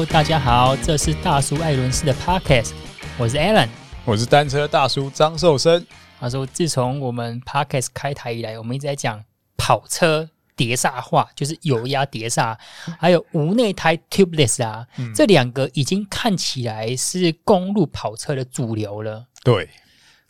[0.00, 2.70] Hello，大家好，这是大叔艾伦斯的 Podcast，
[3.18, 3.68] 我是 Alan，
[4.06, 5.86] 我是单车大叔张寿生。
[6.18, 9.22] 他说，自从我们 Podcast 开台以来，我们一直在讲
[9.58, 12.58] 跑车碟刹化，就是油压碟刹，
[12.98, 19.26] 还有无内胎 Tubeless 啊，嗯、这两个已经看起来是公路跑车的主流了。
[19.44, 19.68] 对，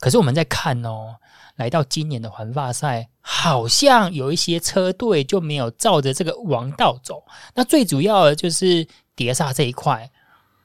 [0.01, 1.15] 可是我们在看哦，
[1.55, 7.23] 来到今年的环法赛，好像有一些车队就没有照着这个王道走。
[7.55, 8.85] 那最主要的就是。
[9.21, 10.11] 碟刹这一块，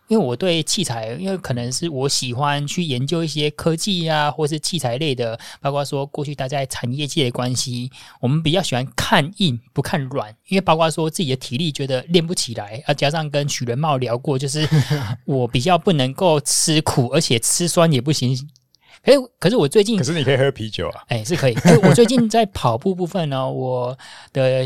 [0.07, 7.91] 因为我对器材，因为可能是我喜欢去研究一些科技啊，或是器材类的，包括说过去大家在产业界的关系，
[8.21, 14.65] 我们比较喜欢看硬不看软，因为包括说自己的体力觉得练不起来，啊，加上跟许仁茂聊过，就是
[15.27, 18.37] 我比较不能够吃苦，而且吃酸也不行。
[19.03, 21.55] 可是，可是我最近，可是你可以喝啤酒啊，哎，是可以。
[21.83, 23.97] 我最近在跑步部分呢，我
[24.31, 24.65] 的。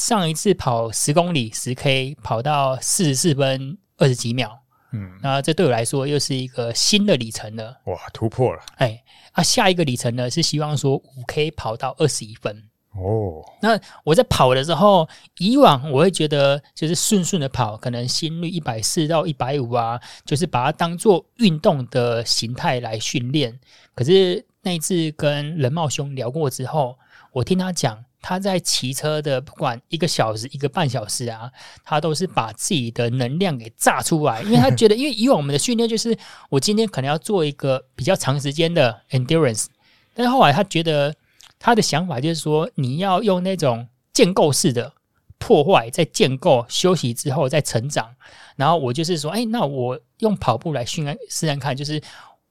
[0.00, 4.58] 上一次跑十公里十 K 跑到四十四分二十几秒，
[4.92, 7.78] 嗯，那这对我来说又是一个新的里程了。
[7.84, 8.62] 哇，突破了！
[8.76, 12.70] 哎，啊，下一个里程呢是希望说五 K 跑到二十一分。
[12.94, 15.06] 哦，那我在跑的时候，
[15.36, 23.60] 以往我会觉得就是顺顺的跑，可能心率一百四到一百五啊，就是把它当做运动的形态来训练。
[23.94, 26.98] 可是那一次跟仁茂兄聊过之后，
[27.32, 28.02] 我听他讲。
[28.22, 31.50] 他在骑车的，不管一个小时、一个半小时啊，
[31.84, 36.16] 他都是把自己的能量给炸出来，因为他觉得，因为以往我们的训练就是，
[36.50, 39.66] 我今天可能要做一个比较长时间的 endurance，
[40.14, 41.14] 但是后来他觉得
[41.58, 44.92] 他的想法就是说，你要用那种建构式的
[45.38, 48.14] 破坏，在建构，休息之后再成长。
[48.56, 52.02] 然后我就是说，哎，那我用跑步来训练试试看，就是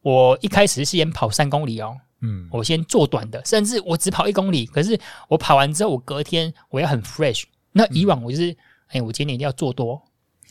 [0.02, 1.96] 我一开始是先跑三公里哦。
[2.22, 7.44] 嗯，我先做短的，甚至我只跑一公里，可是我跑完之后，我隔天我要很 fresh。
[7.72, 10.02] 那以往我就是，哎、嗯欸，我今天一定要做多，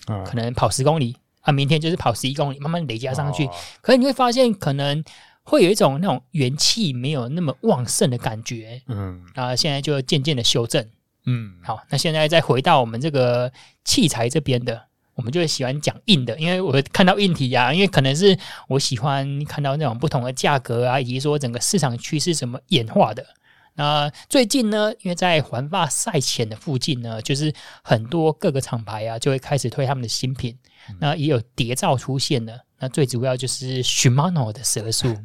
[0.06, 3.46] 嗯、可能跑十公里啊，明天就是跑十一公里，慢慢累加上去。
[3.46, 5.04] 哦、可是你会发现，可能
[5.42, 8.80] 会有一种那种元气没有那么旺盛的感觉。
[8.86, 10.86] 嗯，啊，现在就渐渐的修正。
[11.26, 13.52] 嗯，好，那现在再回到我们这个
[13.84, 14.87] 器材这边的。
[15.18, 23.26] 我们就会喜欢讲硬的，因为我看到硬体啊，因为可能是我喜欢看到那种不同的价格啊，以及说整个市场趋势怎么演化的。
[23.74, 27.52] 那最近呢，因为在环法赛前的附近呢，就是
[27.82, 30.56] 很多各个厂牌啊，就会开始推他们的新品，
[31.00, 32.56] 那也有谍照出现了。
[32.78, 35.16] 那最主要就是 Shimano 的蛇速，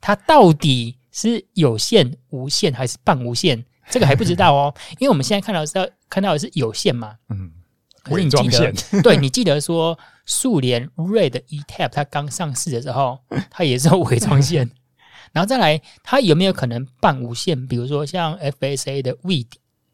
[0.00, 3.64] 它到底是有线、无线还是半无线？
[3.88, 7.52] 这个还不知道哦，因为我们现在看到是要看到的是有线嘛，嗯。
[8.02, 13.18] 可是你记得， 对，你记得说，速联 Red eTap 它刚上市的时候，
[13.50, 14.70] 它也是有伪装线。
[15.32, 17.66] 然后再来，它有没有可能半无线？
[17.66, 19.46] 比如说像 FSA 的 Weed，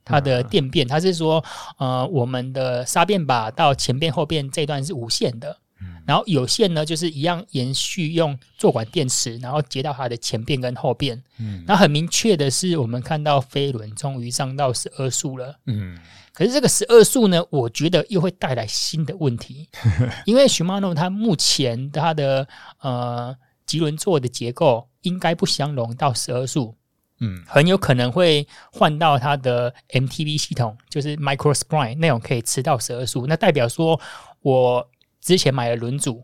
[0.05, 1.45] 它的电变，它是说，
[1.79, 5.59] 呃，我们的沙变把到前变后变这段是无线的。
[6.05, 11.23] 然后有线呢，就是一样延续用坐管电池，然后接到它的前变跟后变。
[11.39, 15.55] 嗯，那很明确的是，我们看到飞轮终于上到十二速了。
[15.67, 15.99] 嗯。
[16.39, 19.69] 可是这个十二速呢，我觉得又会带来新的问题，
[20.25, 22.47] 因为 Shimano 它目前它的
[22.81, 26.77] 呃棘轮座的结构应该不相容到十二速，
[27.19, 34.01] 嗯，很有可能会换到它的 MTB 系统，就是 Micro Spline 那种可以吃到十二速，那代表说
[34.43, 34.89] 我
[35.21, 36.23] 之前买的轮组，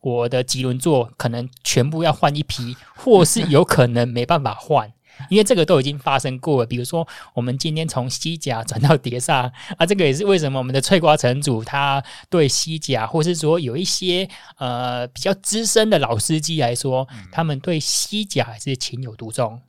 [0.00, 4.92] 我的棘轮座可能全部要换一批，或是有可能没办法换。
[5.28, 19.60] 因为这个都已经发生过了，比如说我们今天从西甲转到碟刹啊，这个也是为什么我们的翠瓜城主他对西甲，或是说有一些呃比较资深的老司机来说，他们对西甲还是情有独钟。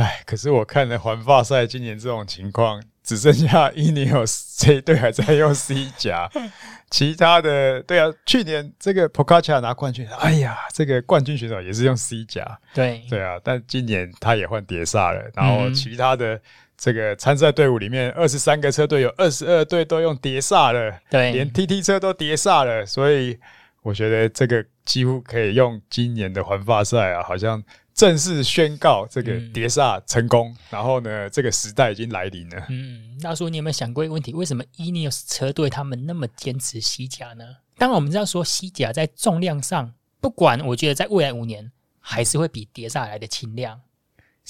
[0.00, 2.82] 哎，可是我看了环法赛今年这种情况。
[3.02, 6.30] 只剩下 Ineos 这一队还在用 C 甲，
[6.90, 16.40] 其他的对啊，去年这个 Pogacar 拿冠军，哎呀，这个冠军选手也是用 C 甲，对对啊，但今年他也换碟刹了，然后其他的
[16.76, 23.36] 这个参赛队伍里面，二十三个车队有二十二队都用碟刹了，对，连 TT 车都碟刹了，所以
[23.82, 27.60] 我觉得这个几乎可以用今年的环法赛啊，好像。
[28.00, 32.66] 正式宣告这个碟刹成功，嗯、然后呢，这个时代已经来临了。
[32.70, 34.32] 嗯，大叔，你有没有想过一个问题？
[34.32, 37.44] 为什么 Ineos 车队他们那么坚持西甲呢？
[37.76, 41.70] 当然，我们知道说西甲在重量上，不管我觉得在未来五年
[42.00, 43.82] 还是会比碟刹来的轻量。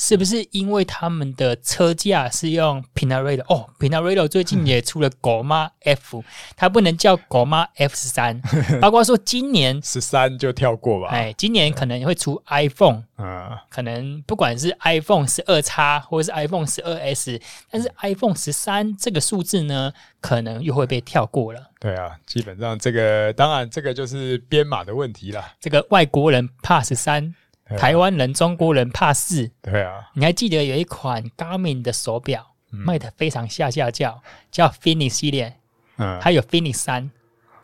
[0.02, 3.44] 是不是因为他们的车架是用 Pinarello？
[3.54, 6.24] 哦，Pinarello 最近也出了狗妈 F，
[6.56, 8.40] 它不能叫狗妈 F 十三。
[8.80, 11.08] 包括说今年十三就跳过吧。
[11.08, 17.38] 哎，今年可能会出 iPhone，嗯，可能不管是 iPhone 十二叉或者是 iPhone 十二 S，
[17.70, 19.92] 但是 iPhone 十三这个数字呢，
[20.22, 21.60] 可能又会被跳过了。
[21.78, 25.52] 对啊，基本上这个当然这个就是编码的问题啦。
[25.60, 27.34] 这个外国人怕十三。
[27.78, 30.10] 台湾人、中国人怕四，对啊。
[30.14, 35.56] 你还记得有一款 Garmin 的手表卖的非常下下叫，叫 Fenix 系列，
[35.96, 37.10] 嗯，还有 Fenix 三，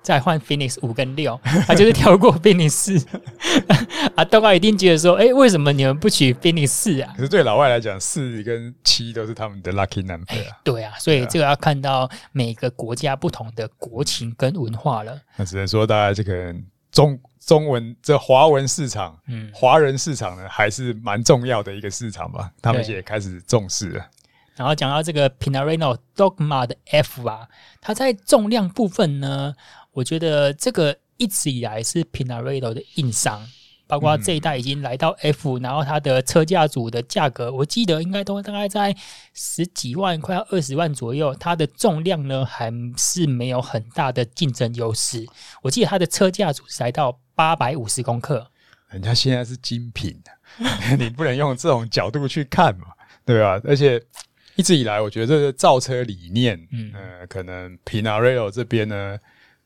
[0.02, 3.06] 再换 Fenix 五跟六，他就是跳过 Fenix 四。
[4.16, 7.12] 啊，大家一定觉得说，哎、欸，为什么你们不取 Fenix 四啊？
[7.16, 10.56] 可是对老外来讲，四跟七都是他们的 lucky number 啊、欸。
[10.64, 15.20] 对啊，所以这个要看到每个国家不同的国情跟文化了。
[15.36, 16.54] 那只能说，大家这个
[16.96, 17.20] 中。
[17.46, 22.50] 中文这华文市场，嗯，华人市场呢，还是蛮重要的一个市场吧。
[22.60, 24.04] 他们也开始重视了。
[24.56, 27.46] 然后讲到这个 Pinarello Dogma 的 F 啊，
[27.80, 29.54] 它在重量部分呢，
[29.92, 33.46] 我觉得这个一直以来是 Pinarello 的硬伤。
[33.86, 38.94] 包括这一代已经来到 F，、嗯、然后它的车架组的价格，我记得应该都大概在
[39.32, 41.34] 十几万，快要二十万左右。
[41.36, 45.24] 它的重量呢，还是没有很大的竞争优势。
[45.62, 48.50] 我记得它的车架组是来到八百五十公克，
[48.88, 50.20] 人家现在是精品，
[50.98, 52.86] 你不能用这种角度去看嘛，
[53.24, 53.60] 对吧？
[53.64, 54.02] 而且
[54.56, 59.16] 一直以来，我觉得这个造车理念，嗯，呃、可能 Pinarello 这边呢。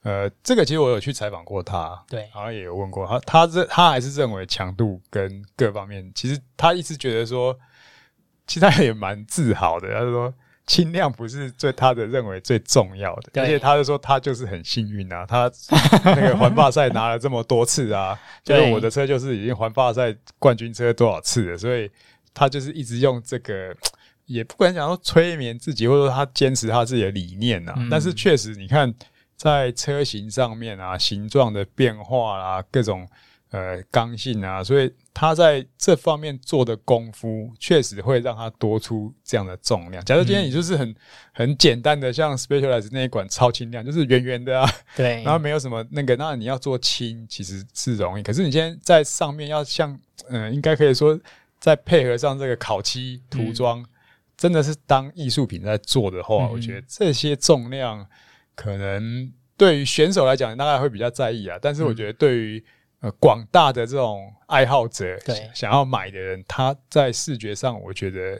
[0.02, 7.54] 呃，这个其实我有去采访过他，对，好像也有问过他，他这他还是认为强度跟各方面，其实他一直觉得说，
[8.46, 10.32] 其实他也蛮自豪的，他就说
[10.66, 15.52] 轻量不是最他的认为最重要的，而且他就说他就是很幸运啊，他
[16.02, 21.90] 那个环法赛拿了这么多次啊，就是我的车就是已经环法赛冠军车多少次了，所以
[22.32, 23.76] 他就是一直用这个，
[24.24, 28.94] 也不管讲说催眠自己，或者说他坚持他自己的理念啊，嗯、但是确实你看。
[29.40, 33.08] 在车型上面啊，形状的变化啊，各种
[33.52, 40.04] 呃刚性啊，所以它在这方面做的功夫，确实会让它多出这样的重量。
[40.04, 40.94] 假如今天你就是很
[41.32, 49.98] 很简单的，像 Specialized 那一款超轻量，就是圆圆的啊，对， 然后没有什么那个，那你要做轻其实是容易，可是你今天在上面要像，
[50.28, 51.18] 嗯、呃，应该可以说
[51.58, 53.86] 再配合上这个烤漆涂装，嗯、
[54.36, 58.06] 真的是当艺术品在做的话，嗯、我觉得这些重量。
[58.60, 61.58] 可能对于选手来讲，大概会比较在意啊。
[61.62, 62.62] 但是我觉得，对于
[63.00, 68.38] 呃广大的这种爱好者，对想要买的人，他在视觉上，我觉得。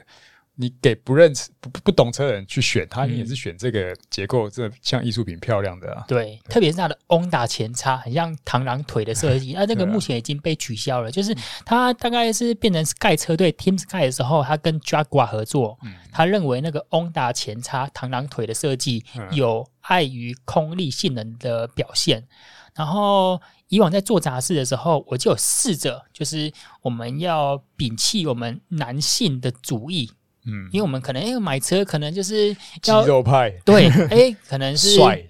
[0.55, 6.03] 你给不认识、不不懂车的人去选它，你也是选这个结构，这像艺术品漂亮的啊。
[6.07, 9.53] 对，特别是它的 Onda 前叉，很像螳螂腿的设计。
[9.57, 15.79] 那这个目前已经被取消了，就是它大概是变成 Sky 车队 Team Sky 的时候，它跟 Jaguar 合作，
[16.11, 22.27] 他认为那个 Onda 前叉螳螂腿的设计有碍于空力性能的表现。
[22.75, 26.51] 然后以往在做杂志的时候，我就有试着，就是
[26.81, 30.11] 我们要摒弃我们男性的主义。
[30.45, 35.23] 嗯，因为我们可能因为买车可能就是肌肉派， 对，哎、欸，可能是 帅，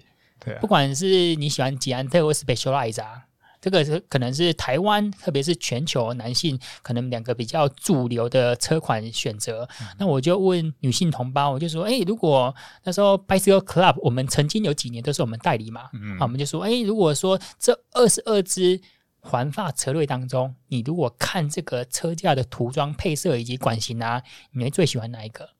[0.44, 3.22] 对、啊，不管是你喜欢捷安特或 Specialized 啊，
[3.60, 9.68] 这个是可能是台湾，特别是全球男性可能两个比较主流的车款选择。
[9.80, 12.54] 嗯、那我就问女性同胞，我就说，哎、欸，如果
[12.84, 18.80] 那时候 Bicycle Club 我们曾经有几年都是我们代理嘛，嗯，好，我们就说，哎、欸，如果说这二十二支。
[19.24, 25.50] 环法车队当中，你如果看这个车架的涂装配色以及管型啊，你会最喜欢哪一个？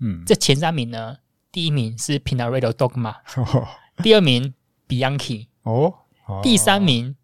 [0.00, 1.18] 嗯，这前三名呢？
[1.52, 3.68] 第一名是 Pinarello Dogma，哦，
[4.02, 4.52] 第二名
[4.88, 5.94] Bianchi，哦，
[6.26, 7.14] 哦，第三名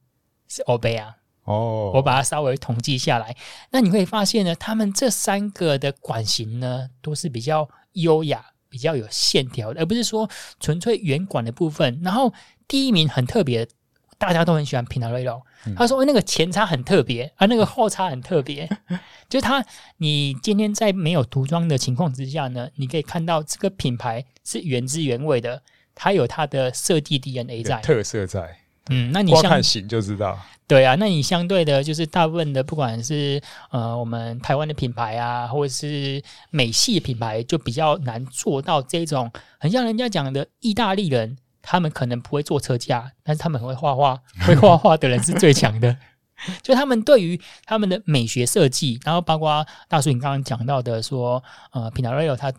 [0.46, 3.36] 是 Orbea，哦，我把它稍微统计下来，
[3.72, 12.00] 那你会发现呢，他们这三个的管型呢，都是比较优雅、比较有线条的，而不是说纯粹圆管的部分。
[12.04, 12.32] 然后
[12.68, 13.68] 第一名很特别。
[14.18, 15.40] 大家都很喜欢 Pinarello，
[15.76, 18.68] 他说那个前叉很特别，啊，那个后叉很特别，
[19.30, 19.64] 就是他，
[19.98, 25.62] 你今天在没有涂装的情况之下呢，你可以看到这个品牌是原汁原味的，
[25.94, 28.58] 它有它的设计 DNA 在，特色在，
[28.90, 36.20] 嗯，那你光看型就知道，对啊，那你相对的，就是大部分的，不管是呃我们台湾的品牌啊，或者是
[36.50, 41.38] 美系的品牌，就比较难做到这种，很像人家讲的意大利人。
[41.70, 45.94] 他们可能不会做车架，但是他们很会画画， 会画画的人是最强的。
[46.62, 52.50] 就他们对于他们的美学设计，然后包括大叔你刚刚讲到的说，呃，Pinarello 他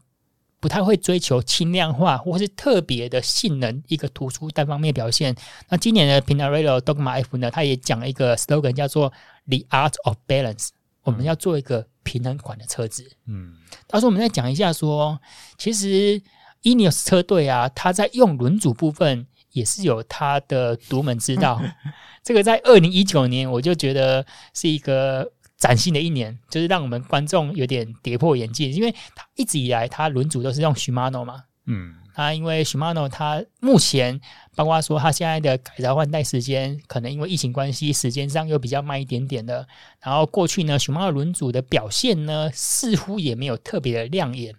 [0.59, 5.35] 不太会追求轻量化或是特别的性能，一个突出单方面表现。
[5.69, 9.11] 那今年的 Pinarello Dogma F 呢，他也讲了一个 slogan 叫做
[9.47, 10.67] The Art of Balance。
[11.01, 13.09] 我们要做一个平衡款的车子。
[13.25, 13.55] 嗯，
[13.87, 15.19] 到时候我们再讲一下说，
[15.57, 16.21] 其实
[16.63, 21.61] Ineos 车队啊，它在用轮组部分也是有它的独门之道。
[22.23, 31.43] 这个在二零一九年，我就觉得是一个崭新的一年，就是让我们观众有点跌破眼镜，因为它一直以来它轮组都是用 Shimano 嘛。
[31.65, 31.95] 嗯。
[32.15, 34.19] 啊，因为 Shimano 它目前
[34.53, 39.65] 包括说它现在的改造换代时间，可能因为疫情关系，时间上又比较慢一点点的。
[40.01, 44.53] 然后过去呢，Shimano 轮组的表现呢，似乎也没有特别的亮眼。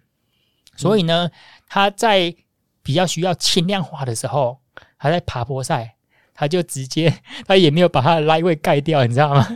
[0.81, 1.29] 所以呢，
[1.67, 2.33] 他在
[2.81, 4.59] 比较需要轻量化的时候，
[4.97, 5.95] 还在爬坡赛，
[6.33, 7.13] 他就直接
[7.45, 9.47] 他也没有把他的拉位盖掉，你知道吗？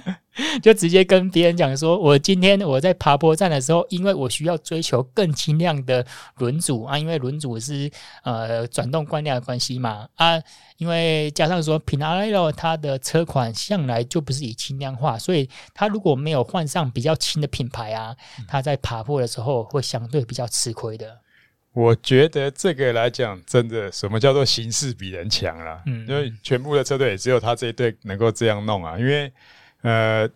[0.62, 6.06] 就直接跟别人讲说，我今天我在爬坡站的时候，因为我需要追求更轻量的
[6.38, 7.90] 轮组啊，因为轮组是
[8.24, 10.38] 呃转动惯量的关系嘛啊，
[10.78, 18.16] 因为加上说 Pinarello 它的车款向来就不是以轻量化，所以它如果没有换上比较轻的品牌啊，
[18.48, 21.18] 它在爬坡的时候会相对比较吃亏的。
[21.72, 25.82] 我觉得这个来讲，真的什么叫做形势比人强啦？
[25.86, 29.32] 嗯，因为全部的车队也只有他这一队能够这样弄啊，因为。
[29.82, 30.30] 呃，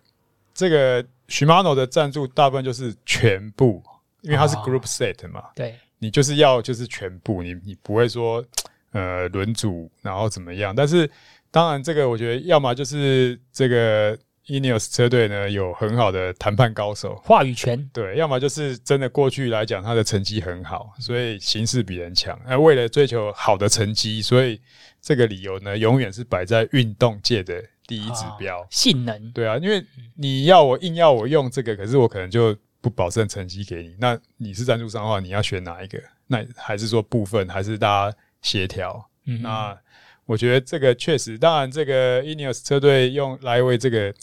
[0.54, 3.82] 这个 Shimano 的赞助大部分就是全部，
[4.22, 8.44] 因为它是 Group Set 嘛，哦、对，你就是要就是全部，你你不会说
[8.92, 11.10] 呃轮组然后怎么样，但是
[11.50, 14.16] 当然这个我觉得要么就是这个
[14.46, 24.60] Ineos 车队呢有很好的谈判高手，话语权，对，要么就是真的过去来讲他的成绩很好，所以形势比人强，那为了追求好的成绩，所以
[25.00, 27.64] 这个理由呢永远是摆在运动界的。
[27.90, 33.96] 第一指标、哦、性能，对啊，因为你要我硬要我用这个，可是我可能就不保证成绩给你。
[33.98, 36.00] 那你是赞助商的话，你要选哪一个？
[36.28, 39.04] 那还是说部分，还是大家协调？
[39.24, 39.76] 嗯，那
[40.24, 44.14] 我觉得这个确实，当然这个 Ineos 车队用来为这个，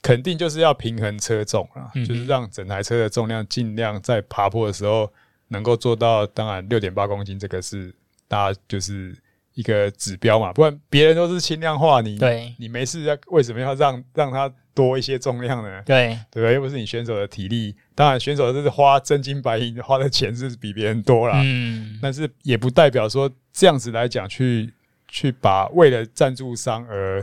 [0.00, 5.12] 肯定就是要平衡车重啊，嗯、就是让整台车的重量尽量在爬坡的时候
[5.48, 6.24] 能够做到。
[6.24, 7.92] 当然六点八公斤，这个是
[8.28, 9.18] 大家就是。
[9.60, 15.82] 一个指标嘛，不然别人都是轻量化，你对你没事要为什么要让让他多一些重量呢？
[15.84, 16.50] 对对吧？
[16.50, 21.42] 又不是你选手的体力，当然选手就是花真金白银花的钱是比别人多啦。
[21.44, 24.72] 嗯，但是也不代表说这样子来讲去
[25.08, 27.22] 去把为了赞助商而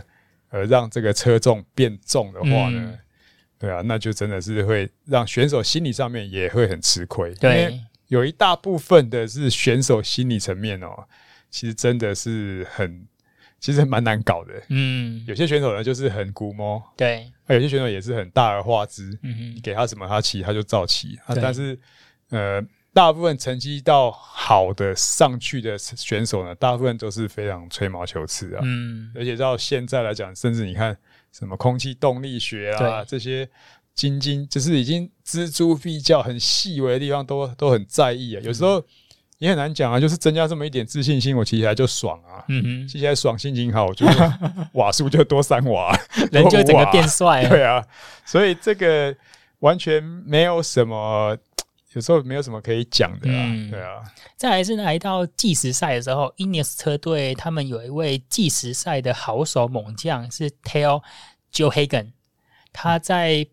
[0.50, 3.00] 而让这个车重变重的话呢，嗯、
[3.58, 7.34] 对啊，那就真的是会让选手心理上面也会很吃亏。
[7.36, 7.79] 对，
[8.10, 11.08] 有一大部分的是选手心理层面哦、喔。
[11.50, 13.08] 其实真的是很，
[13.60, 14.54] 其实蛮难搞的。
[14.70, 19.04] 嗯，有些选手呢就是很估摸，对；有些选手也是很大而化之。
[19.24, 21.18] 嗯哼，你给他什么他骑，他就照骑。
[21.25, 21.80] 啊，但是
[22.30, 22.62] 呃，
[22.94, 28.62] 大部分成绩到好的上去的选手呢，大部分都是非常吹毛求疵啊。
[28.63, 30.96] 嗯，而且到现在来讲，甚至你看
[31.32, 33.50] 什么空气动力学啊这些
[33.96, 38.42] 晶晶，就是已经锱铢必较很细微的地方都都很在意啊。
[38.44, 38.86] 有时候。
[39.39, 42.44] 也很难讲啊，就是增加这么一点自信心，我骑起来就爽啊。
[42.48, 45.96] 嗯哼，骑起来爽，心情好，我觉得瓦数就多三瓦，
[46.32, 47.46] 人就整个变帅。
[47.50, 47.86] 对啊，
[48.25, 49.15] 所以这个
[49.60, 51.38] 完全没有什么，
[51.94, 53.46] 有时候没有什么可以讲的啊。
[53.46, 54.01] 嗯、对啊，
[54.36, 61.03] 再来是来到计时赛的时候，Ineos 车队他们有一位计时赛的好手猛将是 Tail
[61.53, 62.13] Joe Hagen，
[62.74, 63.48] 他在。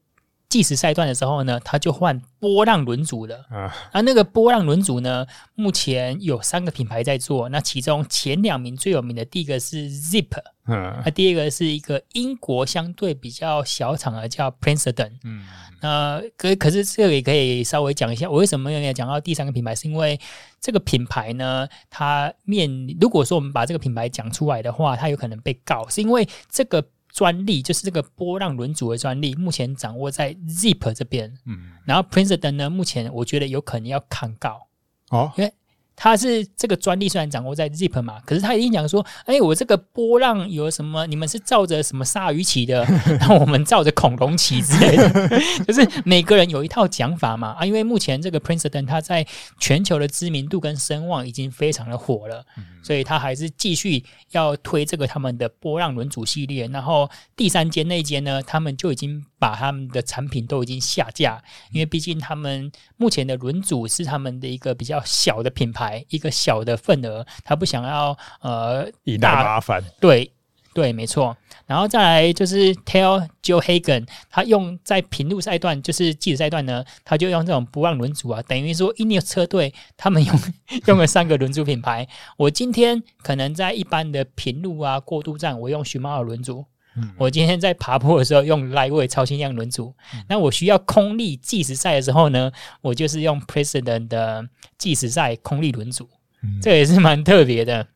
[0.54, 3.74] 计时赛段的时候呢，他就换波浪轮组了啊。
[3.90, 7.48] 啊，那个波浪轮组呢，目前有三个品牌在做。
[7.48, 10.28] 那其中前两名最有名的，第一个是 Zip，
[10.68, 15.44] 嗯，那第二个是一个英国相对比较小厂的叫 Princeton，嗯，
[15.82, 20.20] 那可可是这个也可以稍微讲一下，我为什么要讲到第三个品牌，是因为
[20.60, 22.70] 这个品牌呢，它面
[23.00, 26.84] 如果说我们把这个品牌讲出来的话，它有可能被告，是因为这个。
[27.14, 31.32] 专利就是这个波浪轮组的专利，目前掌握在 Zip 这边。
[31.46, 34.66] 嗯，然后 Princeton 呢，目前我觉得有可能要抗告。
[35.08, 35.54] 哦，因为。
[35.96, 41.06] 他是这个专利虽然掌握在 Zip 嘛，可是他一定讲说，哎，我这个波浪有什么？
[41.06, 42.84] 你们是照着什么鲨鱼骑的？
[43.20, 45.28] 然后我们照着恐龙骑之类的，
[45.66, 47.56] 就是每个人有一套讲法嘛。
[47.58, 49.24] 啊，因为目前这个 Princeton 他在
[49.60, 52.44] 全球的知名度跟声望已经非常的火了，
[52.82, 56.66] 所以他还是继续要推这个他们的波浪轮组系列。
[56.68, 65.83] 然后第三间那间呢，他们就已经把他们的产品都已经下架，因为毕竟他们目前的轮组是他们的一个比较小的品牌。
[66.08, 70.30] 一个小的份额，他不想要呃以大麻烦，对
[70.72, 71.36] 对，没错。
[71.66, 80.38] 然后再来就是 Tao Geoghegan，他用在平路赛段，就是计时赛段呢，他就用这种波浪轮组啊，等于说 Ineos 车队他们用
[80.86, 82.06] 用了三个轮组品牌。
[82.36, 86.66] 我今天可能在一般的平路啊过渡站，我用 Shimano 轮组。
[86.96, 94.48] 嗯、我今天在爬坡的时候用 Lightweight 超轻量轮组，嗯、那我需要空力计时赛的时候呢，我就是用 President 的
[94.78, 96.08] 计时赛空力轮组，
[96.42, 97.86] 嗯、这也是蛮特别的。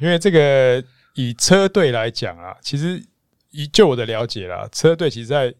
[0.00, 3.02] 因为这个以车队来讲啊，其实
[3.50, 5.52] 以就我的了解啦，车队其实在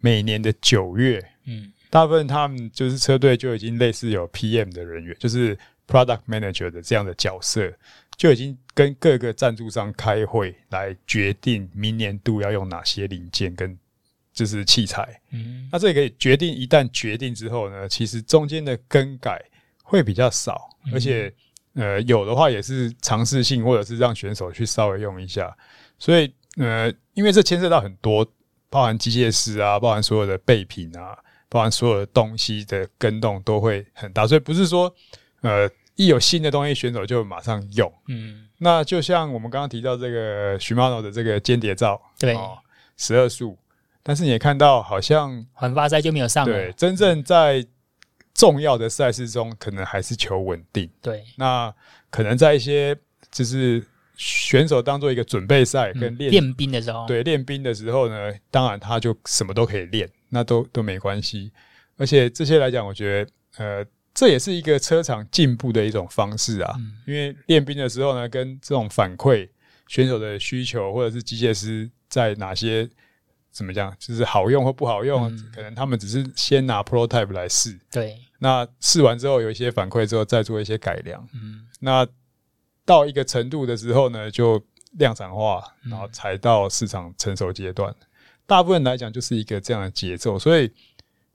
[0.00, 7.72] 每年的九月，嗯，大部分他们就是车队就已经类似有 PM 的人员，就是 Product Manager 的这样的角色，
[8.16, 13.78] 就已经跟各个赞助商开会来决定明年度要用哪些零件跟
[14.32, 15.20] 就是器材。
[15.30, 19.44] 嗯，那这个决定一旦决定之后呢，其实中间的更改
[19.82, 21.32] 会比较少，而且。
[21.76, 25.52] 呃，有的话也是尝试性，或者是让选手去稍微用一下。
[25.98, 28.24] 所以，呃，因为这牵涉到很多，
[28.70, 31.18] 包含机械师啊，包含所有的备品啊，
[31.48, 34.24] 包含所有的东西的更动都会很大。
[34.24, 34.94] 所以不是说，
[35.40, 37.92] 呃，一有新的东西，选手就马上用。
[38.08, 42.36] 嗯，那就像我们刚刚提到这个 Shimano 的这个间谍罩，对，
[42.96, 43.58] 十二速，
[44.02, 46.44] 但是你也看到好像环法赛就没有上。
[46.44, 47.66] 对，真正在。
[48.36, 50.90] 重要的赛事中，可能还是求稳定。
[51.00, 51.72] 对，那
[52.10, 52.92] 可能在一些
[53.30, 53.80] 就是
[54.16, 61.52] 选手当做一个准备赛跟练练兵的时候，对，练兵的时候呢，当然他就什么都可以练，那都都没关系。
[61.96, 66.74] 而且这些来讲，我觉得呃，这也是一个车厂进步的一种方式啊。
[66.78, 69.48] 嗯、因为练兵的时候呢，跟这种反馈
[69.88, 72.88] 选手的需求，或者是机械师在哪些。
[73.56, 73.94] 怎么讲？
[74.00, 77.78] 就是好用或不好用，嗯、可能他们只是先拿 prototype 来试。
[77.88, 81.24] 对，那试完之后有一些反馈之后，再做一些改良。
[81.32, 82.04] 嗯，那
[82.84, 84.60] 到一个程度的时候呢，就
[84.94, 87.92] 量产化，然后才到市场成熟阶段。
[88.00, 88.06] 嗯、
[88.44, 90.68] 大部分来讲就是一个这样的节奏，所以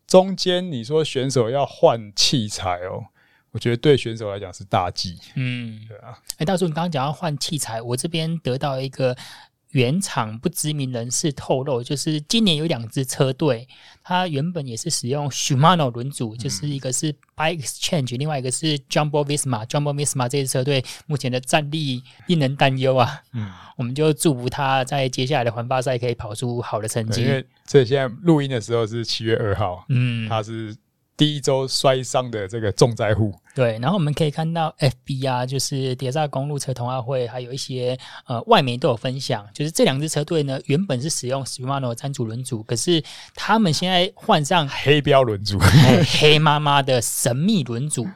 [0.09, 3.05] 中间你说选手要换器材哦，
[3.51, 5.17] 我觉得对选手来讲是大忌。
[5.35, 6.19] 嗯，对啊。
[6.31, 9.15] 哎、欸，大叔，你刚刚讲要换器材，我这边得到一个。
[9.71, 13.67] 原厂不知名人士透露，就是今年有两支车队，
[14.03, 19.65] 它原本也是使用 Shimano 轮组，就是一个是 Bike Exchange，另外一个是 Jumbo Visma。
[19.67, 23.21] Jumbo Visma 这支车队目前的战力令人担忧啊。
[23.33, 27.21] 嗯，我们就祝福他在接下来的环法赛可以跑出好的成绩。
[27.21, 30.75] 因为这现在录音的时候是七月二号，嗯，他是。
[31.19, 43.03] 第一周摔伤的这个重灾户，对，然后我们可以看到 FB 啊，就是碟刹公路车同好会，还有一些呃外媒都有分享，就是这两支车队呢，原本是使用 Shimano 赞助轮组，可是
[43.35, 45.59] 他们现在换上黑标轮组，
[46.21, 48.07] 黑妈妈的神秘轮组，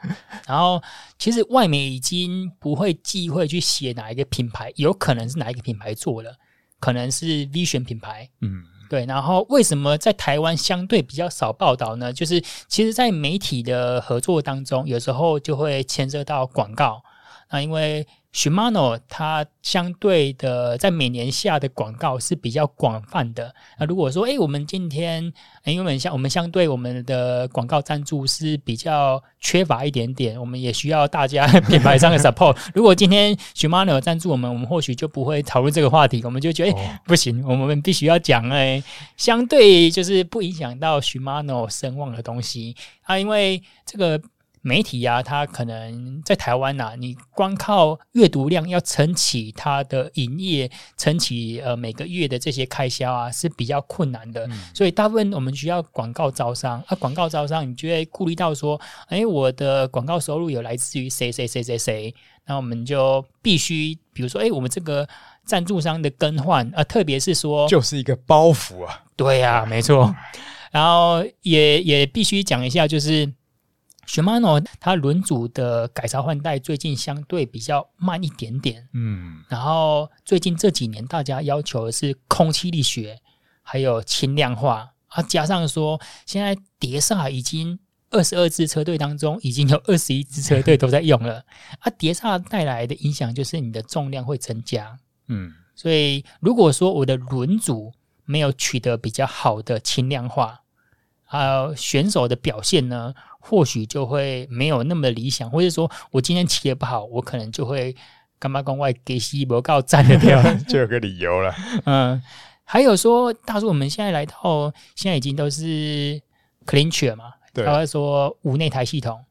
[0.47, 0.81] 然后
[1.19, 6.37] 其实外媒已经不会忌讳去写哪一个品牌，有可能是哪一个品牌做了，
[6.79, 8.63] 可能是 Vision 品牌，嗯。
[8.89, 12.13] 对，然后为什么在台湾相对比较少报道呢？
[12.13, 17.01] 就是其实，在媒体的合作当中，有时候就会牵涉到广告。
[17.49, 23.53] 那因为 Shimano 它相对的在每年下的广告是比较广泛的。
[23.79, 25.23] 那如果说，哎，我们今天，
[25.65, 32.57] 因为我们相我们相对我们的广告赞助是比较缺乏一点点，我们也需要大家品牌上的 support。
[32.73, 38.81] 如果今天 Shimano 赞助我们，我们或许就不会讨论这个话题，我们就觉得，哎，不行，我们必须要讲，哎，
[39.15, 44.19] 相对就是不影响到 Shimano 声望的东西啊，因为这个。
[44.65, 54.47] 媒体啊，它可能在台湾呐、啊，你光靠阅读量要撑起它的营业，撑起呃每个月的这些开销啊，是比较困难的。
[54.47, 65.05] 嗯、所以大部分我们需要广告招商啊，广告招商，你就会顾虑到说，哎、欸，我的广告收入有来自于谁谁谁谁谁，那我们就必须，比如说，哎、欸，我们这个
[65.43, 69.03] 赞助商的更换啊，特别是说，就是一个包袱啊。
[69.17, 70.15] 对呀、啊，没错。
[70.71, 73.29] 然后也也必须讲一下，就是。
[74.07, 83.19] Shimano 它轮组的改朝换代最近相对比较慢一点点，嗯，然后最近这几年大家要求的是空气力学，
[83.61, 84.91] 还有轻量化。
[85.07, 87.77] 啊，加上说现在碟刹已经
[88.09, 91.45] 二十二支车队当中已经有 二十一支车队都在用了。
[91.79, 97.93] 啊，碟刹带来的影响就是你的重量会增加，嗯，所以如果说我的轮组
[98.25, 100.61] 没有取得比较好的轻量化，
[101.25, 103.13] 啊，选手的表现呢？
[103.45, 107.93] 或许就会没有那么理想，或者说我今天骑的不好，我可能就会
[108.39, 111.53] 干嘛跟外给西伯告站的掉， 就有个理由了。
[111.83, 112.21] 嗯，
[112.63, 116.21] 还有说，大叔，我们现在来到现在已经都是
[116.65, 119.21] clincher 嘛，对，他会说无内台系统，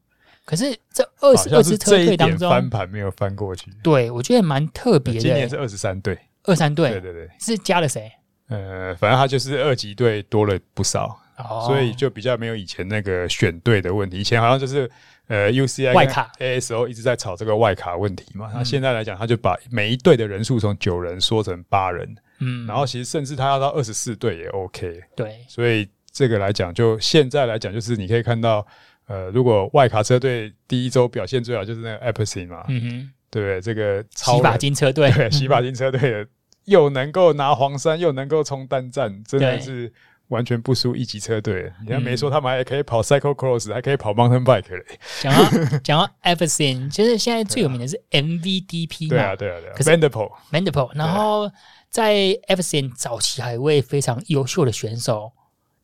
[0.45, 5.19] 可是这二十二支车队当中翻盘没有翻过去，对我觉得蛮特别的。
[5.19, 8.11] 今年是二十三队，二三队，对对对，是加了谁？
[8.49, 11.19] 呃，反正他就是二级队多了不少。
[11.65, 14.89] 所以就比较没有以前那个选队的问题，以前好像就是
[15.27, 16.31] 呃 UCI 外卡。
[16.39, 18.51] ASO 一直在吵这个外卡问题嘛。
[18.53, 28.65] 那现在来讲，他就把每一队的人数从九人缩成八人，嗯，然后其实甚至他要到二十四队也 OK，对，所以这个来讲，就现在来讲，就是你可以看到，
[29.07, 33.61] 呃，如果外卡车队第一周表现最好就是那个 Alpecin 嘛，嗯哼，对不对？
[33.61, 36.27] 这个洗发金车队，对，洗发金车队的
[36.65, 39.91] 又能够拿黄山，又能够冲单站，真的是。
[40.29, 44.99] 完全不输一级车队，你还没说他们还可以跑 cycle cross，还可以跑 mountain bike 嘞。
[45.21, 45.49] 讲到
[45.83, 49.73] 讲到 Everesting，其实现在最有名的是 MVDP 嘛，对啊对啊对啊。
[49.75, 51.51] 可是 Vanderpool，Vanderpool，然后
[51.89, 52.15] 在
[52.47, 55.33] Everesting 早期还有一位非常优秀的选手，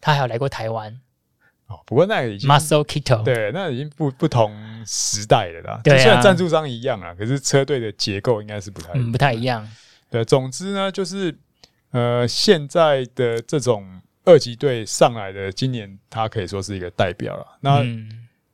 [0.02, 1.00] 他还有来过台湾。
[1.68, 4.52] 哦，不过那个已经 Marcel Kittel，对，那已经不不同
[4.88, 5.82] 时代了啦。
[5.84, 9.70] 对啊，虽然赞助商一样啊，可是车队的结构应该是不太不太一样。
[10.10, 11.38] 对，总之呢，就是
[11.92, 14.02] 呃，现在的这种。
[14.30, 17.46] 二级队上来的，今年他可以说是一个代表了。
[17.62, 17.84] 那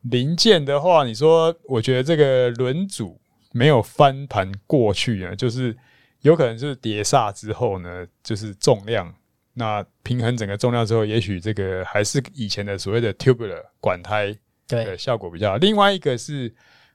[0.10, 3.20] 零件的话，你说，我觉得这个轮组
[3.52, 5.76] 没有翻盘过去呢，就是
[6.22, 9.14] 有可能就是碟刹之后呢，就是重量，
[9.54, 14.34] 那平衡整个重量之后，也许这个还是以前的所谓的 tubular 管胎
[14.68, 15.58] 的效果比较好。
[15.58, 16.54] 另外一个是，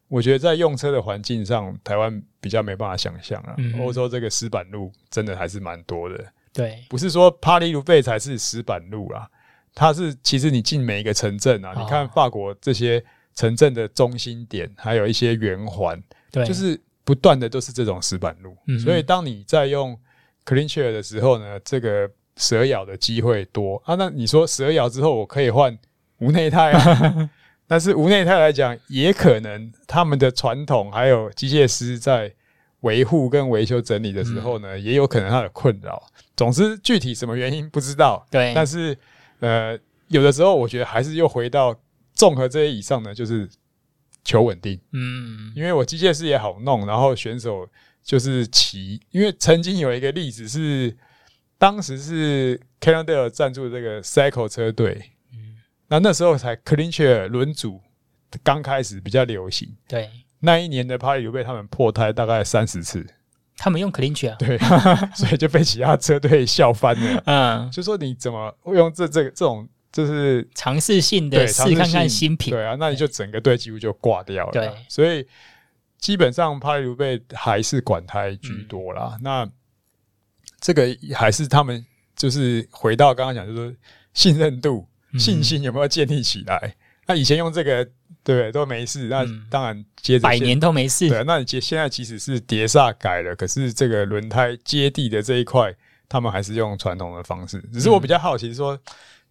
[0.08, 3.54] 我觉得在用车的环境上，台湾比较没办法想象啊。
[3.78, 6.24] 欧洲这个石板路真的还是蛮多的。
[6.52, 9.28] 对，不是说巴黎卢贝才是石板路啦，
[9.74, 13.02] 它是其实你进每一个城镇啊，哦、你看法国这些
[13.36, 18.56] 城镇的中心点，还有一些圆环，对，就是不断的都是这种石板路。
[18.66, 19.96] 嗯、所以当你在用
[20.44, 23.94] CleanShare 的时候呢，这个蛇咬的机会多啊。
[23.94, 25.78] 那你说蛇咬之后，我可以换
[26.18, 27.30] 无内胎啊？
[27.68, 32.34] 但是无内胎来讲，也可能他们的传统还有机械师在。
[32.80, 36.02] 维护跟维修整理的时候呢，嗯、也有可能它的困扰。
[36.36, 38.26] 总之，具体什么原因不知道。
[38.30, 38.96] 对，但是
[39.40, 41.78] 呃，有的时候我觉得还是又回到
[42.14, 43.48] 综合这些以上呢，就是
[44.24, 44.80] 求稳定。
[44.92, 47.68] 嗯，因为我机械师也好弄，然后选手
[48.02, 49.00] 就是骑。
[49.10, 50.96] 因为曾经有一个例子是，
[51.58, 55.56] 当时是 Cannondale 赞助这个 Cycle 车队，嗯，
[55.88, 57.82] 那那时候才 CleanShare 轮组
[58.42, 59.76] 刚开始比较流行。
[59.86, 60.08] 对。
[60.40, 63.07] 那一年的巴黎卢贝他们破胎大概三十次，
[63.57, 64.59] 他们用 CleanShare 啊，对，
[65.14, 67.22] 所以就被其他车队笑翻了。
[67.26, 72.53] 嗯，就说你怎么会用这这这种就是尝试性的试看看新品？
[72.53, 74.53] 对啊，那你就整个队几乎就挂掉了。
[74.53, 75.26] 对，所以
[75.98, 79.12] 基本上巴黎卢贝还是管胎居多啦。
[79.16, 79.50] 嗯、那
[80.61, 81.85] 这个还是他们
[82.16, 83.76] 就是回到刚刚讲，就是说
[84.14, 84.87] 信任度、
[85.18, 86.74] 信心有没有建立起来？
[87.00, 87.88] 嗯、那以前用这个。
[88.22, 89.04] 对，都没事。
[89.04, 91.08] 那当然，接着百年都没事。
[91.08, 95.74] 对，那你接现在即使是碟刹改了，可是这个轮胎接地的这一块，
[96.06, 97.58] 他们还是用传统的方式。
[97.72, 98.82] 只是我比较好奇说，说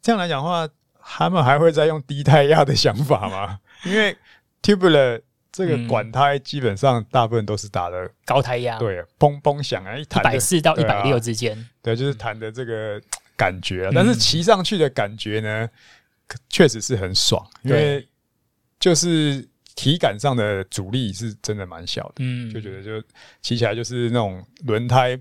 [0.01, 0.67] 这样来讲的话，
[1.03, 3.59] 他们还会再用低胎压的想法吗？
[3.85, 4.17] 因为
[4.63, 12.99] tubular 这个管胎基本上大部分都是打的高胎压，对，嘣嘣响啊，一百四到一百六之间，对，就是弹的这个
[13.37, 13.87] 感觉。
[13.93, 15.69] 但是骑上去的感觉呢，
[16.49, 18.07] 确实是很爽，因为。
[18.79, 23.05] 就是体感上的阻力是真的蛮小的，嗯，就觉得就
[23.41, 25.19] 骑起来就是那种轮胎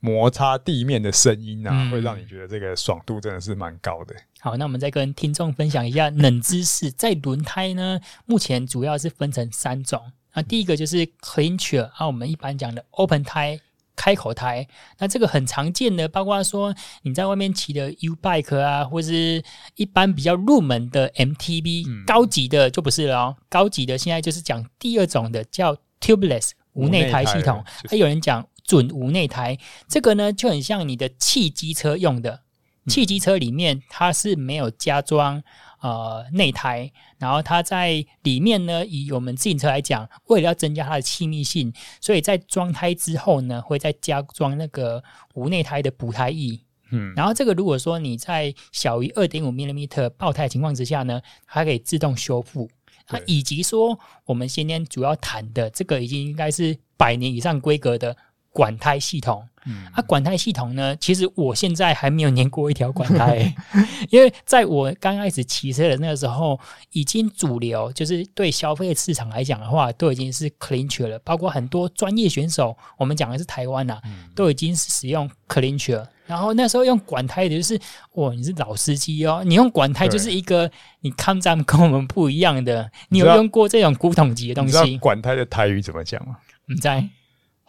[0.00, 4.14] 摩擦地面的声音啊，嗯、会让你觉得这个爽度真的是蛮高的。
[4.40, 13.58] 好，那我们再跟听众分享一下冷知识，在轮胎呢，目前主要是分成三种，那第一个就是 clincher，啊，我们一般讲的 open 胎。
[13.96, 14.66] 开口胎，
[14.98, 19.42] 那这个很常见的，包括说你在外面骑的 U bike 啊，或是
[19.76, 23.36] 一般比较入门的 MTB，嗯、高级的就不是了哦。
[23.48, 32.40] 高级的现在就是讲第二种的叫 tubeless 无内胎系统，还、就是、有人讲准无内胎，这个呢就很像你的汽机车用的，
[32.86, 35.42] 汽机车里面它是没有加装。
[35.80, 45.02] 呃，内胎，然后它在里面呢，以我们自行车来讲，为了要增加它的气密性，所以在装胎之后呢，会再加装那个
[45.34, 46.60] 无内胎的补胎翼。
[46.90, 52.68] 嗯，然后这个如果说你在小于二点五 millimeter 爆胎的情况之下呢，它可以自动修复。
[53.08, 58.16] 那，以及说我们今天主要谈的这个，已经应该是百年以上规格的。
[58.52, 63.54] 管胎系统，嗯，啊，管胎系统呢，其实我现在还没有粘过一条管胎，
[64.10, 66.58] 因为在我刚开始骑车的那个时候，
[66.92, 77.78] 已经主流就是对消费市场来讲的话，都已经是 CleanShare 了，包括很多专业选手，我们讲的是台湾呐、啊，嗯、都已经是使用 CleanShare，然后那时候用管胎的就是，
[78.12, 80.70] 哇，你是老司机哦，你用管胎就是一个，
[81.00, 84.80] 你看咱们跟我们不一样的，你有用过这种古董级的东西？
[84.88, 86.38] 你管胎的台语怎么讲吗？
[86.66, 87.06] 你在。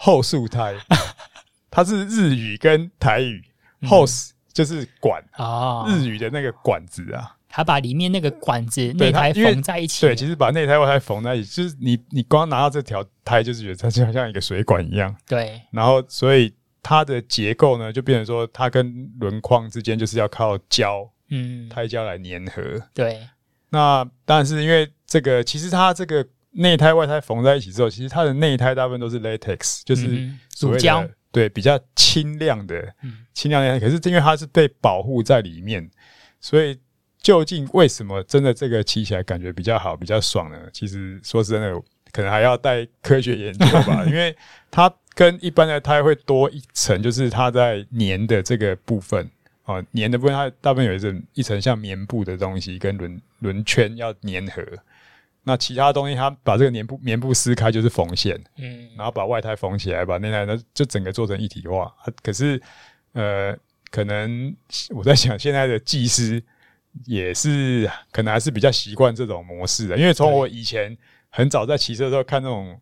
[0.04, 0.74] 后束胎，
[1.72, 3.44] 它是日语跟台语。
[3.84, 10.06] hose 就是管啊，日语的那个管子啊，它把里面那个管子内胎缝在一起。
[10.06, 15.16] 对，其实把内胎外胎缝在一起，就是你你光拿到这条胎，就是觉得它就好像一个水管一样。
[15.26, 16.54] 对，然后所以
[16.84, 22.62] 它的结构呢，就变成说它跟轮框之间就是要靠胶，嗯，胎胶来粘合。
[22.94, 23.20] 对，
[23.70, 30.30] 那但是因为这个，其实它这个内胎外胎缝在一起之后，其实它的内胎大部分都是 latex，就是
[30.60, 32.94] 乳胶，对，比较轻量的，
[33.34, 33.80] 轻量的。
[33.80, 35.90] 可是因为它是被保护在里面，
[36.40, 36.80] 所以
[37.22, 40.58] 究竟为什么真的这个骑起来感觉比较好、比较爽呢？
[40.72, 41.74] 其实说真的，
[42.12, 44.36] 可能还要带科学研究吧，因为
[44.70, 44.94] 它。
[45.14, 49.30] 跟一般的胎会多一层，就是它在粘的这个部分
[49.66, 54.64] 哦，粘的部分它大部分有一层一层像棉布的东西，跟轮轮圈要粘合。
[55.44, 61.94] 那其他东西它把这个棉布棉布撕开就是缝线，嗯，然后把外胎缝起来，把内胎呢就整个做成一体化。
[62.22, 62.62] 可是
[63.14, 63.56] 呃，
[63.90, 64.56] 可能
[64.90, 66.44] 我在想，现在的技师
[67.06, 70.98] 也是可能还是比较习惯这种模式的，因为从我以前
[71.30, 72.80] 很早在骑车的时候看那种。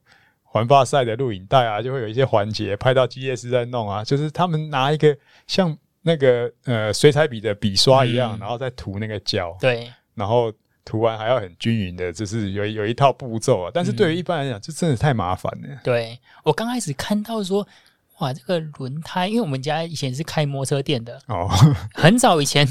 [0.51, 10.51] 环法赛的录影带啊，就会有一些环节拍到机械师在弄啊，就是他们拿一个像那个呃水彩笔的笔刷一样，嗯、然后再涂那个胶，对，然后
[10.89, 13.71] 涂完还要很均匀的，就是有有一套步骤啊。
[13.71, 15.79] 但是对于一般来讲，这真的太麻烦了。
[15.83, 17.67] 对，我刚开始看到说，
[18.17, 21.47] 哇，这个轮胎，因为我们家以前是开摩托车店的哦，
[21.93, 22.67] 很早以前。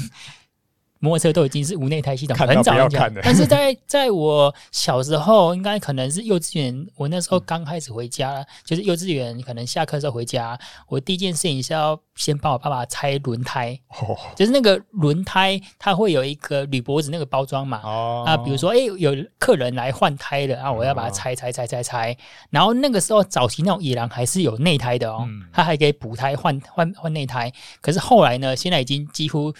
[0.99, 3.09] 摩托车都已经是无内胎系统，很早很早。
[3.23, 22.17] 但是在在我小时候，应该可能是幼稚园，我那时候刚开始回家，嗯、就是幼稚园可能下课的时候回家，我第一件事情是要先帮我爸爸拆轮胎，哦、就是那个轮胎它会有一个铝箔纸那个包装嘛，哦、啊，比如说哎、欸、有客人来换胎了，啊，我要把它拆拆拆拆拆，
[22.49, 29.53] 然后那个时候早期那种野狼还是有内胎的哦，嗯、它还可以补胎换换换内胎，可是后来呢，现在已经几乎。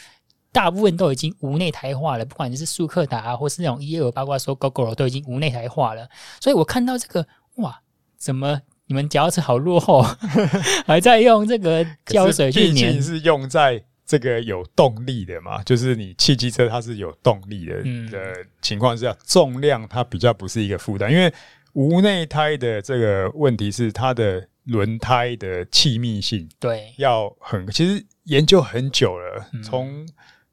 [0.51, 6.09] 大部分都已经无内胎化了，不管你是速克达啊，或是那种一二八卦说 Gogoro 都已经无内胎化了。
[6.41, 7.79] 所以我看到这个，哇，
[8.17, 10.01] 怎么你们脚趾好落后，
[10.87, 12.99] 还在用这个胶水去粘？
[12.99, 21.11] 是用在这个有动力的嘛，就是你汽机车它是有动力的、嗯、的情况下，重量它比较不是一个负担。
[21.11, 21.31] 因为
[21.73, 30.09] 无内胎的这个问题是它的轮胎的气密性，对，要很其实研究很久了，从、嗯。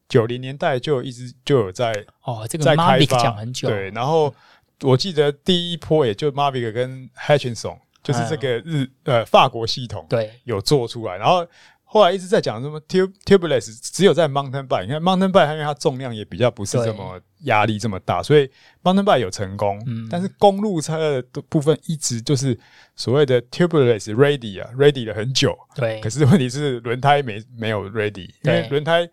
[0.09, 1.91] 九零年代就一直就有在
[2.23, 4.33] 哦，这个 Mavic 讲很久，对，然后
[4.81, 10.31] 我记得第一波也就 Mavic 跟 Hutchinson 就是这个日呃法国系统对。
[10.45, 11.45] 有做出来，然后
[11.83, 18.49] 后来一直在讲什么 tube tubeless，只有在 mountain bike，你看 mountain bike 因为它重量也比较不是这么压力这么大，所以
[18.81, 19.77] mountain bike 有成功，
[20.09, 22.57] 但是公路车的部分一直就是
[22.95, 29.09] 所谓的 tubeless ready 啊，ready 了很久，对，可是问题是轮胎没没有 ready，因为轮胎。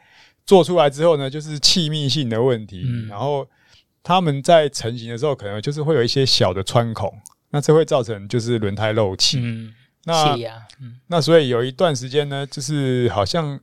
[0.46, 2.82] 做出来之后呢，就是气密性的问题。
[2.86, 3.48] 嗯、然后
[4.02, 7.10] 他们在成型的时候，可能就是会有一些小的穿孔，
[7.50, 9.38] 那这会造成就是轮胎漏气。
[9.40, 10.34] 嗯，那、
[10.80, 13.58] 嗯、那所以有一段时间呢，就是好像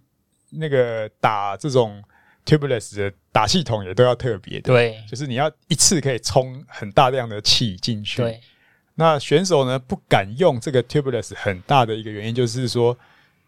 [0.50, 2.04] 那个打这种
[2.46, 8.24] tubeless 的打气筒也都要特别的，对，就是你要一次可以充很大量的气进去。
[8.24, 8.42] 对，
[8.96, 12.98] 那选手呢不敢用这个 tubeless，很大的一个原因就是说，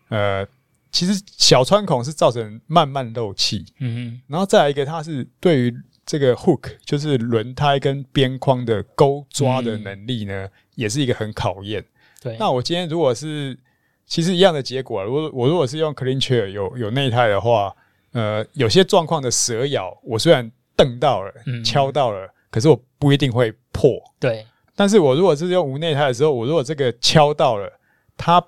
[0.10, 0.48] 呃。
[0.94, 5.76] 其实小穿孔是造成慢慢漏气，嗯哼，然后再来一个，它是对于
[6.06, 11.84] 这个 hook，就是轮胎跟边框的勾抓的能力呢，嗯、也是一个很考验。
[12.22, 13.58] 对，那我今天如果是
[14.06, 17.76] 其实一样的结果，如果我如果是用 clean chair 有有内胎的话，
[18.12, 24.00] 呃，有些状况的蛇咬，我虽然蹬到了，嗯、敲到了，可是我不一定会破。
[24.20, 27.68] 对，但是我如果是用无内胎的时候，我如果这个敲到了，
[28.16, 28.46] 它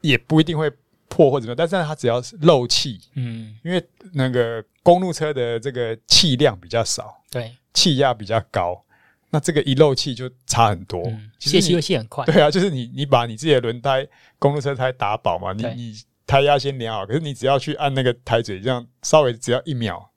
[0.00, 0.72] 也不一定会。
[1.12, 8.82] 破或者什么，但是它只要是漏气，嗯，因为那个公路车的这个气量比较少，对，气压比较高，
[9.28, 11.02] 那这个一漏气就差很多。
[11.38, 15.94] 泄气会泄很快，对啊，就是你你把你自己的轮胎公路车胎打饱嘛，你你
[16.26, 20.10] 胎压先量好，可是你只要去按那个胎嘴，这样稍微只要一秒，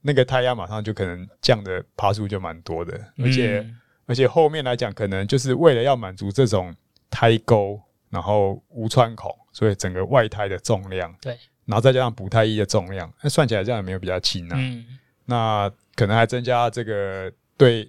[0.00, 6.74] 那个胎压马上就可能降的爬数就蛮多的，而且、嗯、而且后面来讲，可能就是为了要满足这种
[7.10, 9.30] 胎沟，然后无穿孔。
[9.52, 14.54] 所以整个外胎的重量，对，然后再加上补胎衣的重量，那算起来这样也没有比较轻啊。
[14.56, 14.84] 嗯，
[15.26, 17.88] 那可能还增加这个对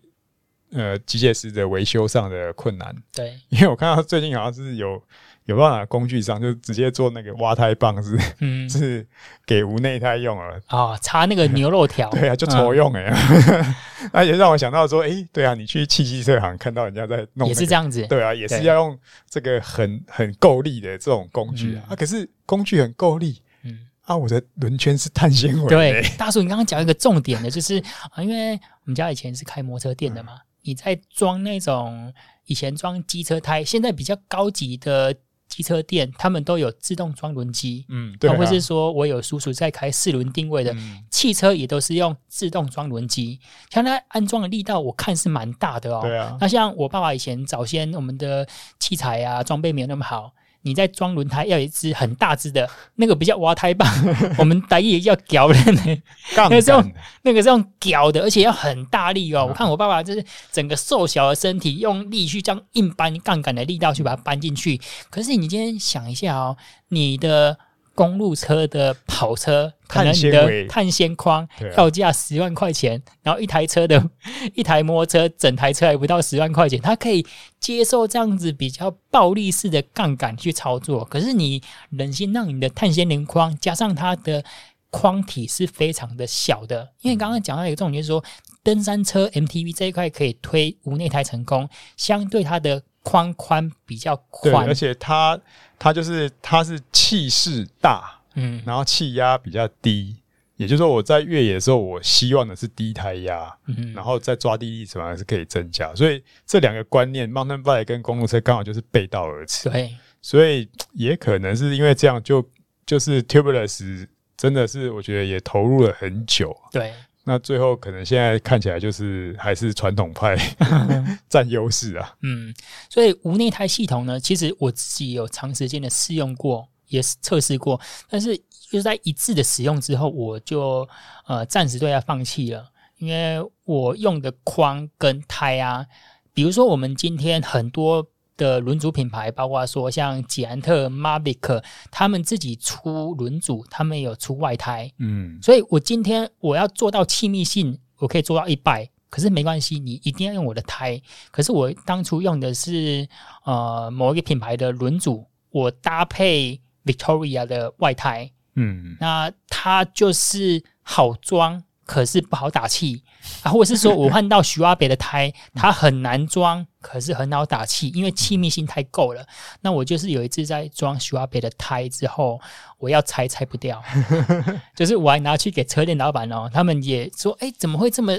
[0.72, 2.96] 呃机械师的维修上的困难。
[3.14, 5.02] 对，因为我看到最近好像是有
[5.46, 9.06] 有办法工具上就直接做那个挖胎棒是，嗯，是
[9.46, 10.56] 给无内胎用了。
[10.68, 12.10] 啊、哦，插那个牛肉条。
[12.16, 13.14] 对啊，就抽用哎、欸。
[13.14, 13.76] 嗯
[14.12, 21.84] 那也让我想到说，哎、欸，对啊，你去汽机车行看到人家在弄、那个，也是这样子，对啊，也是要用这个很很够力的这种工具啊。
[21.88, 25.70] 嗯、啊可是工具很够力，嗯，啊，我的轮圈是碳纤维。
[25.70, 32.14] 对，大叔，你刚刚讲一个重点的，就是啊，因为我们家以前是开摩托车店的嘛，嗯、你在装那种
[32.46, 35.16] 以前装机车胎，现在比较高级的
[35.48, 43.40] 机车店，他们都有自动装轮机，嗯，对、啊，或是说我有叔叔在开四轮定位的、嗯、汽车，也都是用自动装轮机。
[43.70, 46.02] 像它安装的力道，我看是蛮大的哦。
[46.02, 48.48] 对啊，那像我爸爸以前早先，我们的
[48.80, 50.34] 器材啊装备没有那么好。
[50.64, 53.88] 你在装轮胎要有一支很大支的，那个比较挖胎棒，
[54.38, 56.02] 我们台语叫屌的呢，
[56.36, 59.46] 那个是用那个是用屌的，而且要很大力哦。
[59.48, 64.82] 我看我爸爸就是整个瘦小的身体，用力去将硬搬杠杆的力道去把它搬进去。
[65.10, 66.58] 可是你今天想一下哦，
[66.90, 67.58] 你的。
[67.96, 74.10] 公路车的跑车，可能你的碳纤框要价十万块钱，啊、然后一台车的
[74.56, 77.26] 一台摩托车，整台车还不到十万块钱，它可以
[77.60, 81.06] 接受这样子比较暴力式的杠杆去操作。
[81.06, 84.44] 可是你忍心让你的碳纤轮框加上它的
[84.90, 88.24] 框体是非常的小的，因为刚刚讲到一个重点，就是说
[88.64, 92.82] 登山车 MTV 这一块可以推无内胎成功，相对它的。
[93.04, 95.40] 框宽比较宽，而且它
[95.78, 100.16] 它就是它是气势大，嗯，然后气压比较低，
[100.56, 112.50] 也就是说我在越野的时候，我希望的是低胎压，嗯，然后在抓地力什么还是可以增加，所以这两个观念，mountain bike 跟公路车刚好就是背道而驰，对，所以也可能是因为这样就，就
[112.86, 116.94] 就是 tubeless 真的是我觉得也投入了很久，对。
[117.24, 120.36] 那最后可能现在看起来就是还是传统派
[121.30, 122.16] 占优势啊。
[122.22, 122.54] 嗯，
[122.90, 130.88] 所以无内胎系统呢，其实我自己有长时间的试用过，也是测试过，但是就是在一次的使用之后，我就
[131.26, 135.86] 呃暂时对它放弃了，因为我用的框跟胎啊，
[136.34, 138.08] 比如说我们今天很多。
[138.36, 151.02] 的轮组品牌，包括说像捷安特、Mavic，他们自己出轮组，他们有出外胎，嗯，所以我今天我要做到气密性，我可以做到一百，可是没关系，你一定要用我的胎。
[151.32, 153.08] 可是我当初用的是
[153.46, 161.64] 呃某一个品牌的轮组，我搭配 Victoria 的外胎，嗯，那它就是好装。
[161.86, 163.04] 可是不好打气
[163.42, 169.26] 啊，或者是说我换到徐阿北的胎， 它很难装，可是很好打气，因为气密性太够了。
[169.62, 172.40] 那我就是有一次在装徐阿北的胎之后，
[172.78, 173.84] 我要拆拆不掉，
[174.76, 178.14] 就是我还拿去给车店老板哦，他们也说，哎，怎么会这么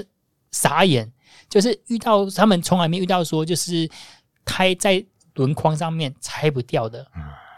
[0.51, 1.11] 傻眼？
[1.49, 3.89] 就是遇到他们从来没遇到说，就是
[4.45, 7.05] 胎在轮框上面拆不掉的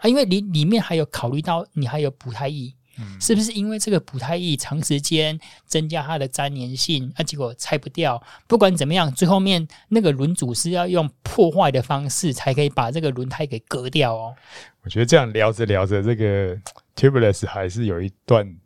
[0.00, 2.74] 啊，因为里里面还有考虑到你还有补胎液。
[3.20, 8.22] 是不是因为这个补胎液长时间增加它的粘粘性，啊，结果拆不掉？
[8.46, 14.34] 不管怎么样，最后面那个轮组是要用破坏的方式才可以把这个轮胎给割掉哦。
[14.82, 16.56] 我觉得这样聊着聊着，这个
[16.96, 18.56] tubeless 还是有一段，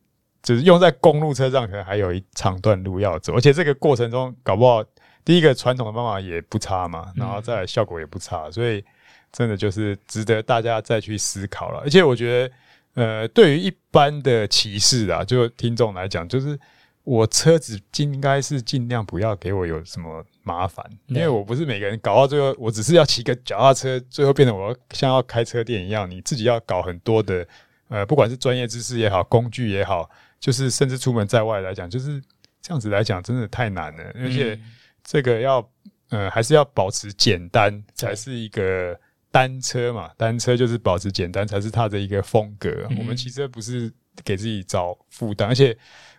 [0.42, 4.84] 就是用在公路车上可能还有一长段路要走，而且这个过程中搞不好
[5.24, 8.84] 第一个传统的方法也不差嘛，然后再来效果也不差，所以
[9.32, 11.80] 真的就是值得大家再去思考了。
[11.80, 12.54] 而且我觉得。
[12.94, 16.58] 呃，对于一般的骑士啊，就听众来讲，就是
[17.04, 27.48] 我车子应该是尽量不要给我有什么麻烦，因为我不是每个人搞到最后，我只是要骑个脚踏车，最后变得我要像要开车店一样，你自己要搞很多的，
[27.88, 32.22] 呃，不管是专业知识也好，工具也好，就是甚至出门在外来讲，就是
[32.60, 34.60] 这样子来讲，真的太难了，而且
[35.02, 35.66] 这个要
[36.10, 39.00] 呃，还是要保持简单才是一个。
[39.32, 42.70] 单车嘛，单车就是保持简单才是它的一个风格。
[42.90, 43.90] 嗯、我们骑车不是
[44.22, 45.76] 给自己找负担，而且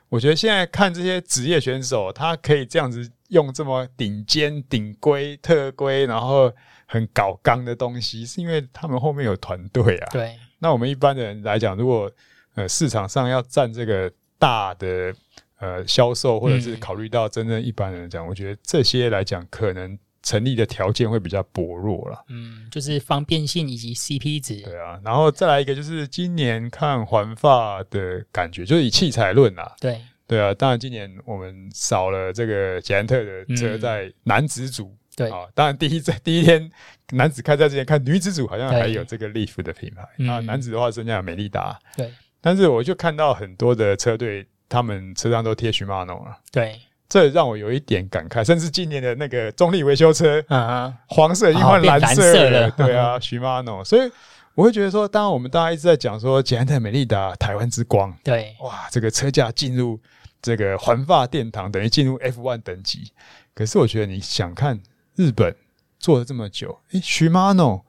[0.09, 6.51] 我觉得现在看这些职业选手，他可以这样子用这么顶尖、顶规、特规，然后
[6.87, 10.09] 很搞刚的东西，是因为他们后面有团队啊。
[10.11, 12.11] 对，那我们一般的人来讲，如果
[12.55, 15.13] 呃市场上要占这个大的
[15.59, 19.95] 呃销售，或者是考虑到真正一般人讲，嗯、我觉得这些来讲可能。
[20.23, 24.61] 成立的条件会比较薄弱了，嗯，就是方便性以及 CP 值。
[24.61, 29.75] 对啊，然后再来一个就是今年看环法的感觉，就是以器材论啦。
[29.79, 30.01] 对。
[30.25, 35.29] 对啊，当然今年我们少了这个捷安特的车在男子组，嗯、对。
[35.29, 36.71] 啊，当然第一在 第一天
[37.11, 46.79] 男子开赛之前看女子组好像还有这个 Leaf 的品牌，那男子的话剩下美利达，对，但是我就看到很多的车队，他们车上都贴 Shimano 了，对。
[47.13, 54.11] 这让我有一点感慨，甚至今年的那个中立维修车，啊、黄色已经换蓝色了，哦、对啊，Shimano，所以
[54.55, 59.99] 我会觉得说，当我们大家一直在讲说捷安特美利达台湾之光，对，哇，这个车价进入
[60.41, 63.11] 这个环法殿堂，等于进入 F1 等级。
[63.53, 64.81] 可是我觉得你想看
[65.15, 65.55] 日本
[65.99, 67.83] 做了这么久，诶，Shimano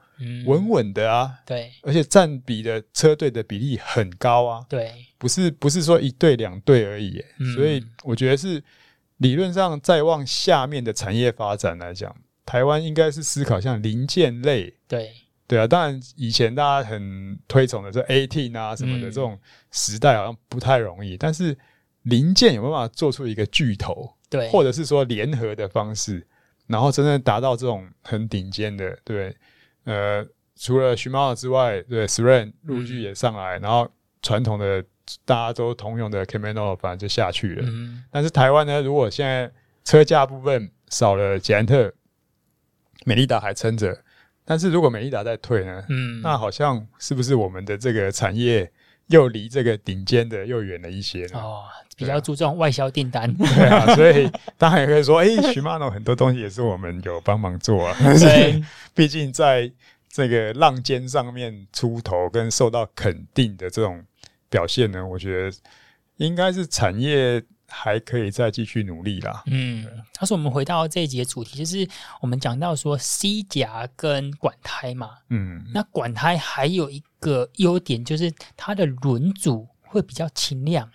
[0.45, 8.63] 稳稳的啊，对，而且占比的车队的比例很高啊，对，不是不是说一队两队而已，嗯、所以我觉得是。
[9.19, 15.13] 理论上，再往下面的产业发展来讲，台湾应该是思考像零件类，对。
[15.47, 19.39] 对啊，当然以前大家很推崇的这 A-Team 啊什么的、嗯、这种
[19.71, 21.55] 时代好像不太容易，但是
[22.05, 24.11] 零件有办法做出一个巨头？
[24.31, 26.27] 对，或者是说联合的方式，
[26.67, 29.37] 然后真正达到这种很顶尖的，对，
[29.85, 33.87] 呃，除了 Shimano 之外，对，SRAM 陆续也上来，嗯、然后
[34.23, 34.83] 传统的
[35.25, 37.65] 大家都通用的 Camano 反正就下去了。
[37.67, 39.51] 嗯、但是台湾呢，如果现在
[39.85, 41.93] 车架部分少了捷安特，
[43.05, 43.99] 美利达还撑着。
[44.47, 45.85] 但是如果美利达在退呢？
[45.89, 48.71] 嗯，那好像是不是我们的这个产业
[49.07, 51.39] 又离这个顶尖的又远了一些呢？
[51.39, 51.65] 哦，
[51.97, 53.33] 比较注重外销订单。
[53.37, 57.97] 对啊，所以当然也可以说，哎，Shimano 很多东西也是我们有帮忙做啊。
[58.19, 58.63] 对，
[58.95, 59.71] 毕竟在
[60.11, 64.05] 这个浪尖上面出头跟受到肯定的这种
[64.55, 65.57] 表现呢，我觉得
[66.19, 67.45] 应该是产业。
[67.67, 69.43] 还可以再继续努力啦。
[69.47, 71.89] 嗯，他说我们回到这一节主题，就是
[72.21, 75.11] 我们讲到说 C 夹跟管胎嘛。
[75.31, 80.93] 嗯，那管胎还有一个优点就是它的轮组会比较轻量，欸。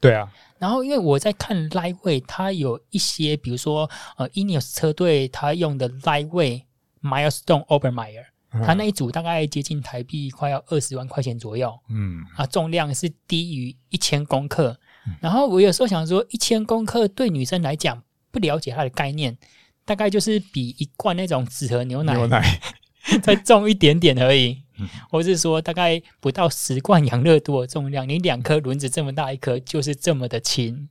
[0.00, 0.32] 对啊。
[0.58, 6.64] 然后因为我在看 Lightweight，它有一些，比如说呃，Ineos 车队它用的 Lightweight
[7.02, 8.26] Milestone Obermeyer，
[8.64, 11.72] 它那一组大概接近台币快要二十万块钱左右。
[11.88, 14.78] 嗯，啊，重量是低于一千公克。
[15.20, 19.36] 然后我有时候想说，一千公克对女生来讲，不了解它的概念，
[19.84, 22.60] 大概就是比一罐那种纸盒牛奶牛奶
[23.22, 24.62] 再重一点点而已，
[25.10, 30.88] 或是说大概不到十罐养乐多的重量，你两颗轮子这么大一颗，就是这么的轻。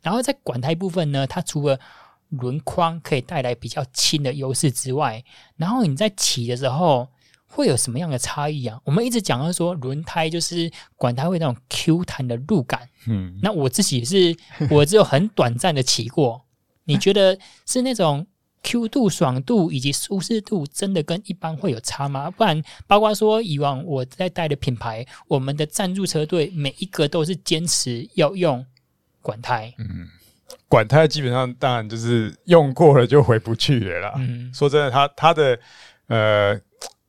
[0.00, 1.78] 然后在管胎部分呢，它除了
[2.30, 5.22] 轮框可以带来比较轻的优势之外，
[5.56, 7.08] 然后你在骑的时候。
[7.52, 8.80] 会有什么样的差异啊？
[8.84, 14.36] 我们一直讲到说轮胎就是管胎会那种 Q 弹的路感，嗯，那我自己是
[14.70, 16.44] 我只有很短暂的骑过，
[16.84, 18.24] 你觉得是那种
[18.62, 22.30] Q 度、爽度以及舒适度真的跟一般会有差吗？
[22.30, 28.64] 不然，包括说以往我在带的品牌，我们的赞助车队每一个都是坚持要用
[29.20, 30.06] 管胎，嗯，
[30.68, 34.14] 管胎基本上当然就是用过了就回不去了啦。
[34.16, 35.58] 嗯，说真的，它它的
[36.06, 36.60] 呃。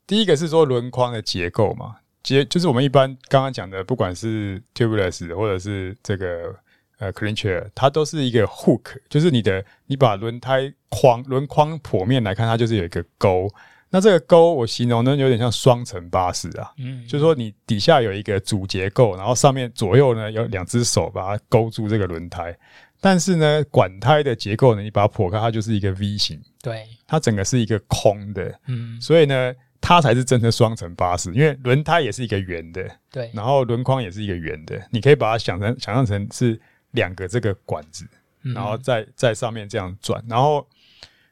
[0.08, 6.54] 第一个是说轮框的结构嘛，结就是我们一般刚刚讲的，不管是 tubeless 或者是这个
[7.00, 13.48] 呃 clincher，它都是一个 hook，就是你的你把轮胎框轮框剖面来看，它就是有一个钩。
[13.90, 22.54] 那这个钩我形容呢，有点像双层巴士啊，嗯，就是说你底下有一个主结构，然后上面左右呢有两只手把它勾住这个轮胎。
[23.02, 29.54] 但是呢，管胎的结构呢，你把它剖开，它就是一个 V 型，对，它整个是一个空的，嗯，所以呢。
[29.84, 36.58] 它才是真的双层巴士，因为轮胎也是一个圆的，对，然后轮框也是一个圆的，你可以把它想成想象成是
[36.92, 38.06] 两个这个管子，
[38.44, 40.66] 嗯、然后在在上面这样转，然后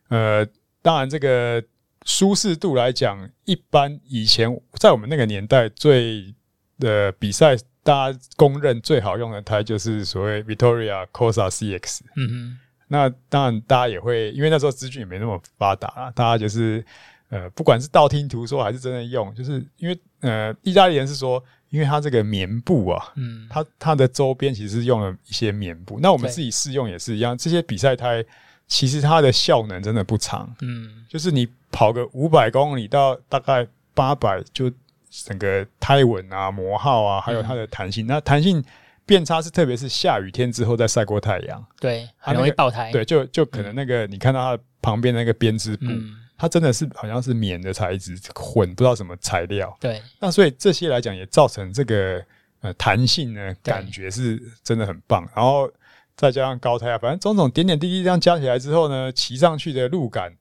[0.08, 0.44] 呃，
[0.82, 1.64] 当然这个
[2.06, 4.50] 舒适度来讲，一般以前
[4.80, 6.34] 在我们那个年代最
[6.80, 7.56] 的比赛，
[7.90, 16.86] 大家公认最好用的胎就是所谓 Victoria Corsa CX，嗯哼，那当然大家也会，因为那时候资讯也没那么发达啊，大家就是。
[17.32, 26.00] 呃，不管是道听途说还是真的用，就是因为呃，意大利人是说，因为它这个棉布啊，嗯，它它的周边其实是用了一些棉布。
[26.02, 28.26] 那我们自己试用也是一样，这些比赛胎
[28.66, 34.68] 其实它的效能真的不长，嗯，就是你跑个五百公里到大概八百，就
[35.10, 38.64] 整个胎纹啊、磨耗啊，还有它的弹性，嗯、那弹性
[39.06, 45.86] 变差是特别是下雨天之后再晒过太阳，对，很容易爆胎，对，就就可能那个、嗯、你看到它旁边那个编织布。
[45.86, 50.02] 嗯它真的是好像是棉的材质混不知道什么材料，对。
[50.22, 52.24] 那所以这些来讲也造成这个
[52.62, 55.28] 呃弹性呢，感觉是真的很棒。
[55.36, 55.70] 然后
[56.16, 60.32] 再加上高胎啊，反正种种点点滴滴这样加起来之后呢，骑上去的路感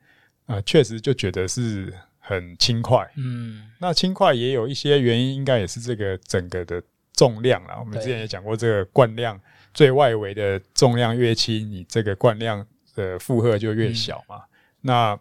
[0.47, 1.93] 啊，呃，确实就觉得是
[2.29, 3.11] 很轻快。
[3.17, 6.83] 嗯，那轻快也有一些原因，应该也是这个整个的
[7.15, 7.79] 重量啦。
[7.81, 9.41] 我们之前也讲过，这个惯量
[9.73, 14.37] 最外围的重量越轻，你这个惯量的负荷就越小嘛。
[14.37, 14.49] 嗯，
[14.83, 15.19] 那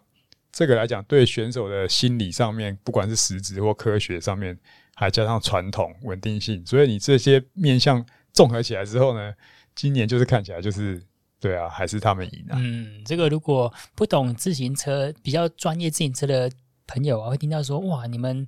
[0.52, 4.58] 这个来讲，对选手的心理上面，不管是实质或科学上面，
[4.94, 8.04] 还加上传统稳定性，所以你这些面向
[8.34, 9.32] 综合起来之后呢，
[9.74, 11.02] 今年就是看起来就是
[11.40, 12.58] 对啊，还是他们赢啊。
[12.60, 16.50] 嗯，这个如果不懂自行车、比较专业自行车的
[16.88, 18.44] 朋友啊，会听到说哇，你们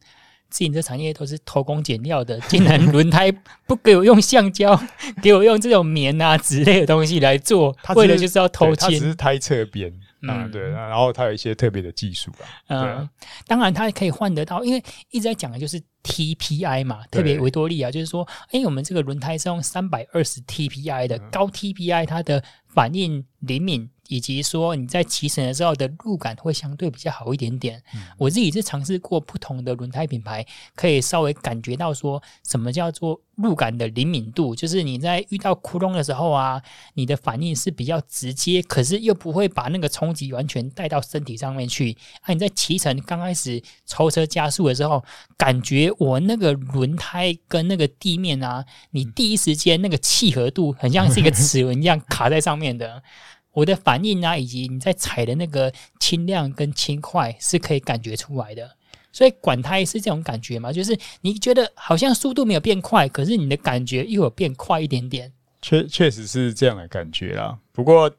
[0.49, 3.31] 自行车产业都是偷工减料的，竟然轮胎
[3.67, 4.77] 不给我用橡胶，
[5.23, 9.93] 给我用这种棉啊之类的东西来做，为了就是要偷窃，它只是胎侧边。
[10.23, 12.39] 嗯，对，然后它有一些特别的技术吧。
[12.69, 13.09] 嗯，
[13.47, 27.81] 当然它可以换得到，因为一直在讲的就是 TPI 嘛，特别维多利亚就是说，哎，我们这个轮胎是用三百二十 TPI 的高 TPI，它的反应灵敏以及说你在骑乘的时候的路感会相对比较好一点点。
[27.95, 30.45] 嗯、我自己是尝试过不同的轮胎品牌，
[30.75, 36.61] 可以稍微感觉到说什么叫做路感的灵敏度，就是你在遇到窟窿的时候啊，
[36.95, 41.97] 你的反应是比较直接，可是又不会把那个冲击完全带到身体上面去。
[42.23, 45.03] 啊，你在骑乘刚开始超车加速的时候，
[45.39, 53.01] 感觉我那个轮胎跟那个地面啊，你第一时间那个契合度很像是一个齿轮一样卡在上面的。
[53.53, 58.71] 我的反应啊，以及你在踩的那个轻量跟轻快是可以感觉出来的，
[59.13, 65.33] 所以管胎是这种感觉嘛，就是你觉得好像速度没有变快，可是你的感觉又有变快一点点。
[65.63, 67.59] 确确实是这样的感觉啦。
[67.73, 68.11] 不过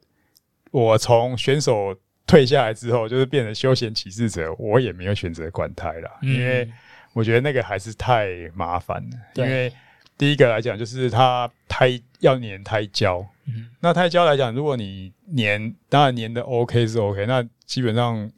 [0.69, 1.95] 我从选手
[2.27, 6.69] 退下来之后，就是变成休闲骑士者，我也没有选择管胎啦，嗯、因为
[7.13, 9.17] 我觉得那个还是太麻烦了。
[9.35, 9.73] 因为
[10.21, 13.25] 第一个来讲，就是它胎要粘胎胶。
[13.47, 18.31] 嗯，那胎胶来讲，如果你粘，当然粘的 OK 是 OK，那基本上，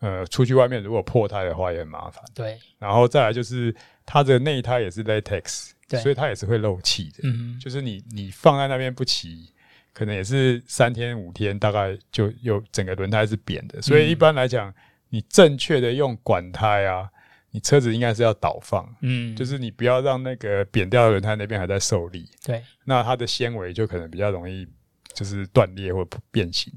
[0.00, 2.24] 呃，出去外面如果破胎的话也很麻烦。
[2.34, 3.76] 对，然后再来就是
[4.06, 7.18] 它的内胎也是 latex，对，所以它也是会漏气的。
[7.24, 9.52] 嗯，就是你你放在那边不骑，
[9.92, 13.82] 可能也是三天五天，大概就有整个轮胎是扁的。
[13.82, 14.72] 所以一般来讲，
[15.10, 17.10] 你正确的用管胎啊。
[17.50, 24.66] 你车子应该是要倒放，嗯，就是你不要让那个扁掉的轮胎那边还在受力，对，那它的纤维就可能比较容易
[25.14, 26.72] 就是断裂或变形。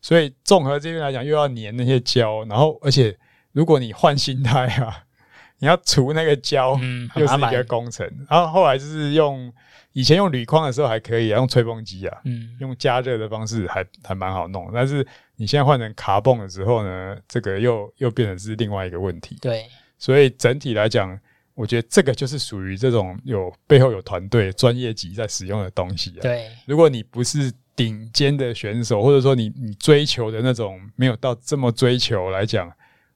[0.00, 3.16] 所以综合这边来讲，又要粘那些胶，然后而且
[3.52, 5.04] 如果你换新胎啊，
[5.58, 8.08] 你要除那个胶，嗯，又是一个工程。
[8.28, 9.52] 然后后来就是用
[9.92, 14.70] 以前用铝框的时候还可以啊用吹风机啊，嗯，用加热的方式还还蛮好弄。
[14.72, 15.06] 但是
[15.36, 19.66] 你现在换成卡泵的时候呢，这个又又变成是另外一个问题，对。
[20.00, 21.16] 所以整体来讲，
[21.54, 26.22] 我觉得这个就是属于这种有背后有团队、专业级在使用的东西啊。
[26.22, 32.72] 对，如果你不是顶尖的选手，或者说你你追求的那种没有到这么追求来讲，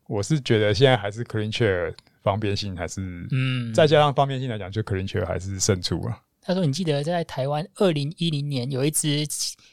[0.07, 6.21] 我是觉得现在还是 Clean Chair 方便性还是嗯，再加上方便性来讲，就 Clean Chair 还是胜出啊。
[6.47, 9.27] 他说：“你记得在台湾二零一零年有一支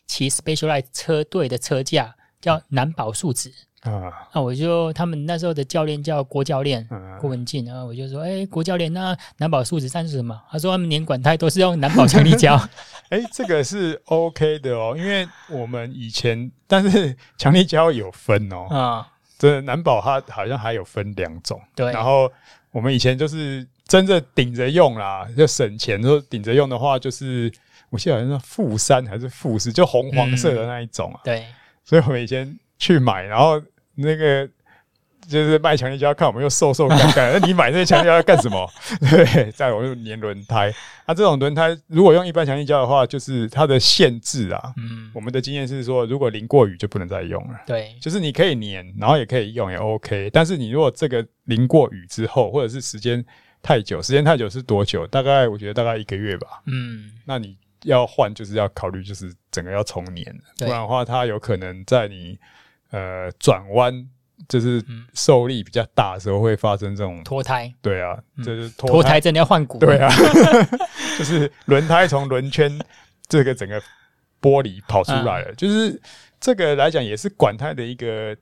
[0.08, 3.52] 骑 Specialized 车队的车架叫南宝树脂。”
[3.82, 6.88] 啊，那我就他们那时候的教练叫郭教练，
[7.20, 10.40] 郭文静，然后我就说，哎、欸，郭教练，那南宝树脂算是什么？
[10.52, 12.56] 他说他们连管胎都是用南宝强力胶。
[13.10, 19.08] 哎、欸，这个是 OK 的哦，因为我们以前，但是强力胶有分哦，啊，
[19.40, 22.32] 这南宝它好像还有分两种，对，然后
[22.72, 27.52] 我们以前就是真的顶着用啦，就省钱，说顶着用的话，就是
[27.90, 31.46] 我记得好像是富三还是富士，就红黄色的那一种啊，嗯、对，
[31.84, 33.60] 所以我们以前去买，然后。
[33.96, 34.48] 那个
[35.28, 37.32] 就是卖强力胶，看我们又瘦瘦干干。
[37.32, 38.68] 那你买这些强力胶要干什么？
[39.10, 40.74] 对，再我就粘轮胎。
[41.06, 44.74] 那、啊、这种轮胎如果用一般强力胶的话，就是它的限制啊。
[44.78, 47.62] 嗯，我们的经验是说，如果淋过雨就不能再用了。
[47.68, 50.30] 对，就是你可以粘，然后也可以用，也 OK。
[50.34, 53.24] 但是你如果这个淋过雨之后，或者是时间
[53.62, 55.06] 太久，时间太久是多久？
[55.08, 56.48] 大概我觉得大概一个月吧。
[56.66, 60.26] 嗯，那你要换，就是要考虑，就是整个要重粘，
[60.58, 62.40] 不然的话，它有可能在你。
[62.92, 64.08] 呃，转弯
[64.48, 64.84] 就是
[65.14, 67.74] 受力比较大的时候会发生这种脱胎。
[67.82, 69.80] 对啊，就是脱胎，真的要换骨。
[69.80, 70.10] 对啊，
[71.18, 72.80] 就是轮胎从轮圈
[73.28, 73.82] 这个整个
[74.42, 76.02] 玻璃跑出来了，就是
[76.40, 78.36] 这个来讲也是管胎的一个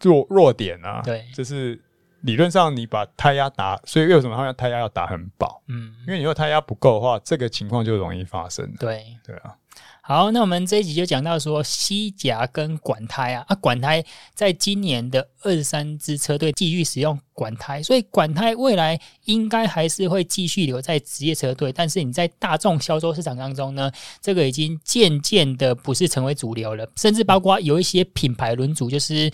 [0.00, 1.02] 弱弱点啊。
[1.02, 1.80] 对，就是
[2.20, 5.62] 理论上你把胎压打，所以为什么他们胎压要打很薄？
[5.68, 8.70] 嗯，因为你说胎压不够的话，这个情况就容易发生。
[8.78, 9.56] 对，对啊。
[10.02, 14.04] 好，那我们这一集就讲到说西甲跟管胎啊，啊，管胎
[14.34, 29.30] 在今年的二十三支车队继续使用管胎，所以管胎未来应该还是会继续留在职业车队，但是你在大众销售市场当中呢，这个已经渐渐的不是成为主流了，甚至包括有一些品牌轮组，就是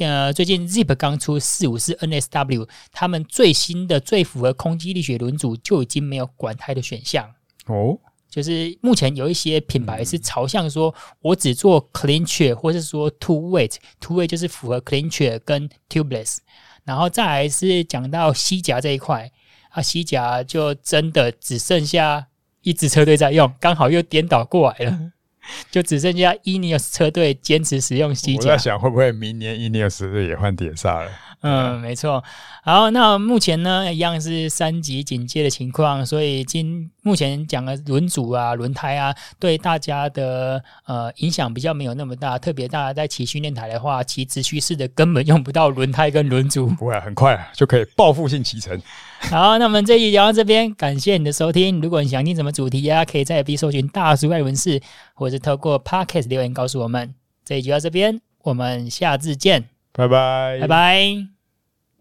[0.00, 7.32] 呃，最近 Zip 刚出四五四 NSW，他们最新的最符合空气力学轮组就已经没有管胎的选项。
[7.66, 7.96] 哦。
[8.36, 16.36] 就是目前有一些品牌是朝向说，我只做 clean chair，或是说 Two Weight，Two Weight 就是符合 clean chair 跟 Tubeless，
[16.84, 19.32] 然后再来是讲到西甲这一块，
[19.70, 22.26] 啊，西甲就真的只剩下
[22.60, 25.12] 一支车队在用，刚好又颠倒过来了，
[25.70, 28.38] 就只剩下 Ineos 车队坚持使用西甲。
[28.40, 31.10] 我在想会不会明年 Ineos 也换碟刹了？
[31.42, 32.22] 嗯，没错。
[32.64, 42.38] 好，那目前呢，一样是三级警戒的情况，所以今目前讲的轮组啊、轮胎啊，对大家的呃影响比较没有那么大。
[42.38, 48.80] 特别大家在骑训练台的话，骑直驱式的根本用不到轮胎跟轮组，不会很快就可以报复性骑乘。
[49.30, 51.80] 好，那我们这一集聊到这边，感谢你的收听。
[51.80, 54.80] 如果你想听什么主题啊，可以在 FB 搜寻大叔爱轮式，
[55.14, 57.14] 或者是透过 Podcast 留言告诉我们。
[57.44, 61.35] 这一集到这边，我们下次见，拜拜，拜拜。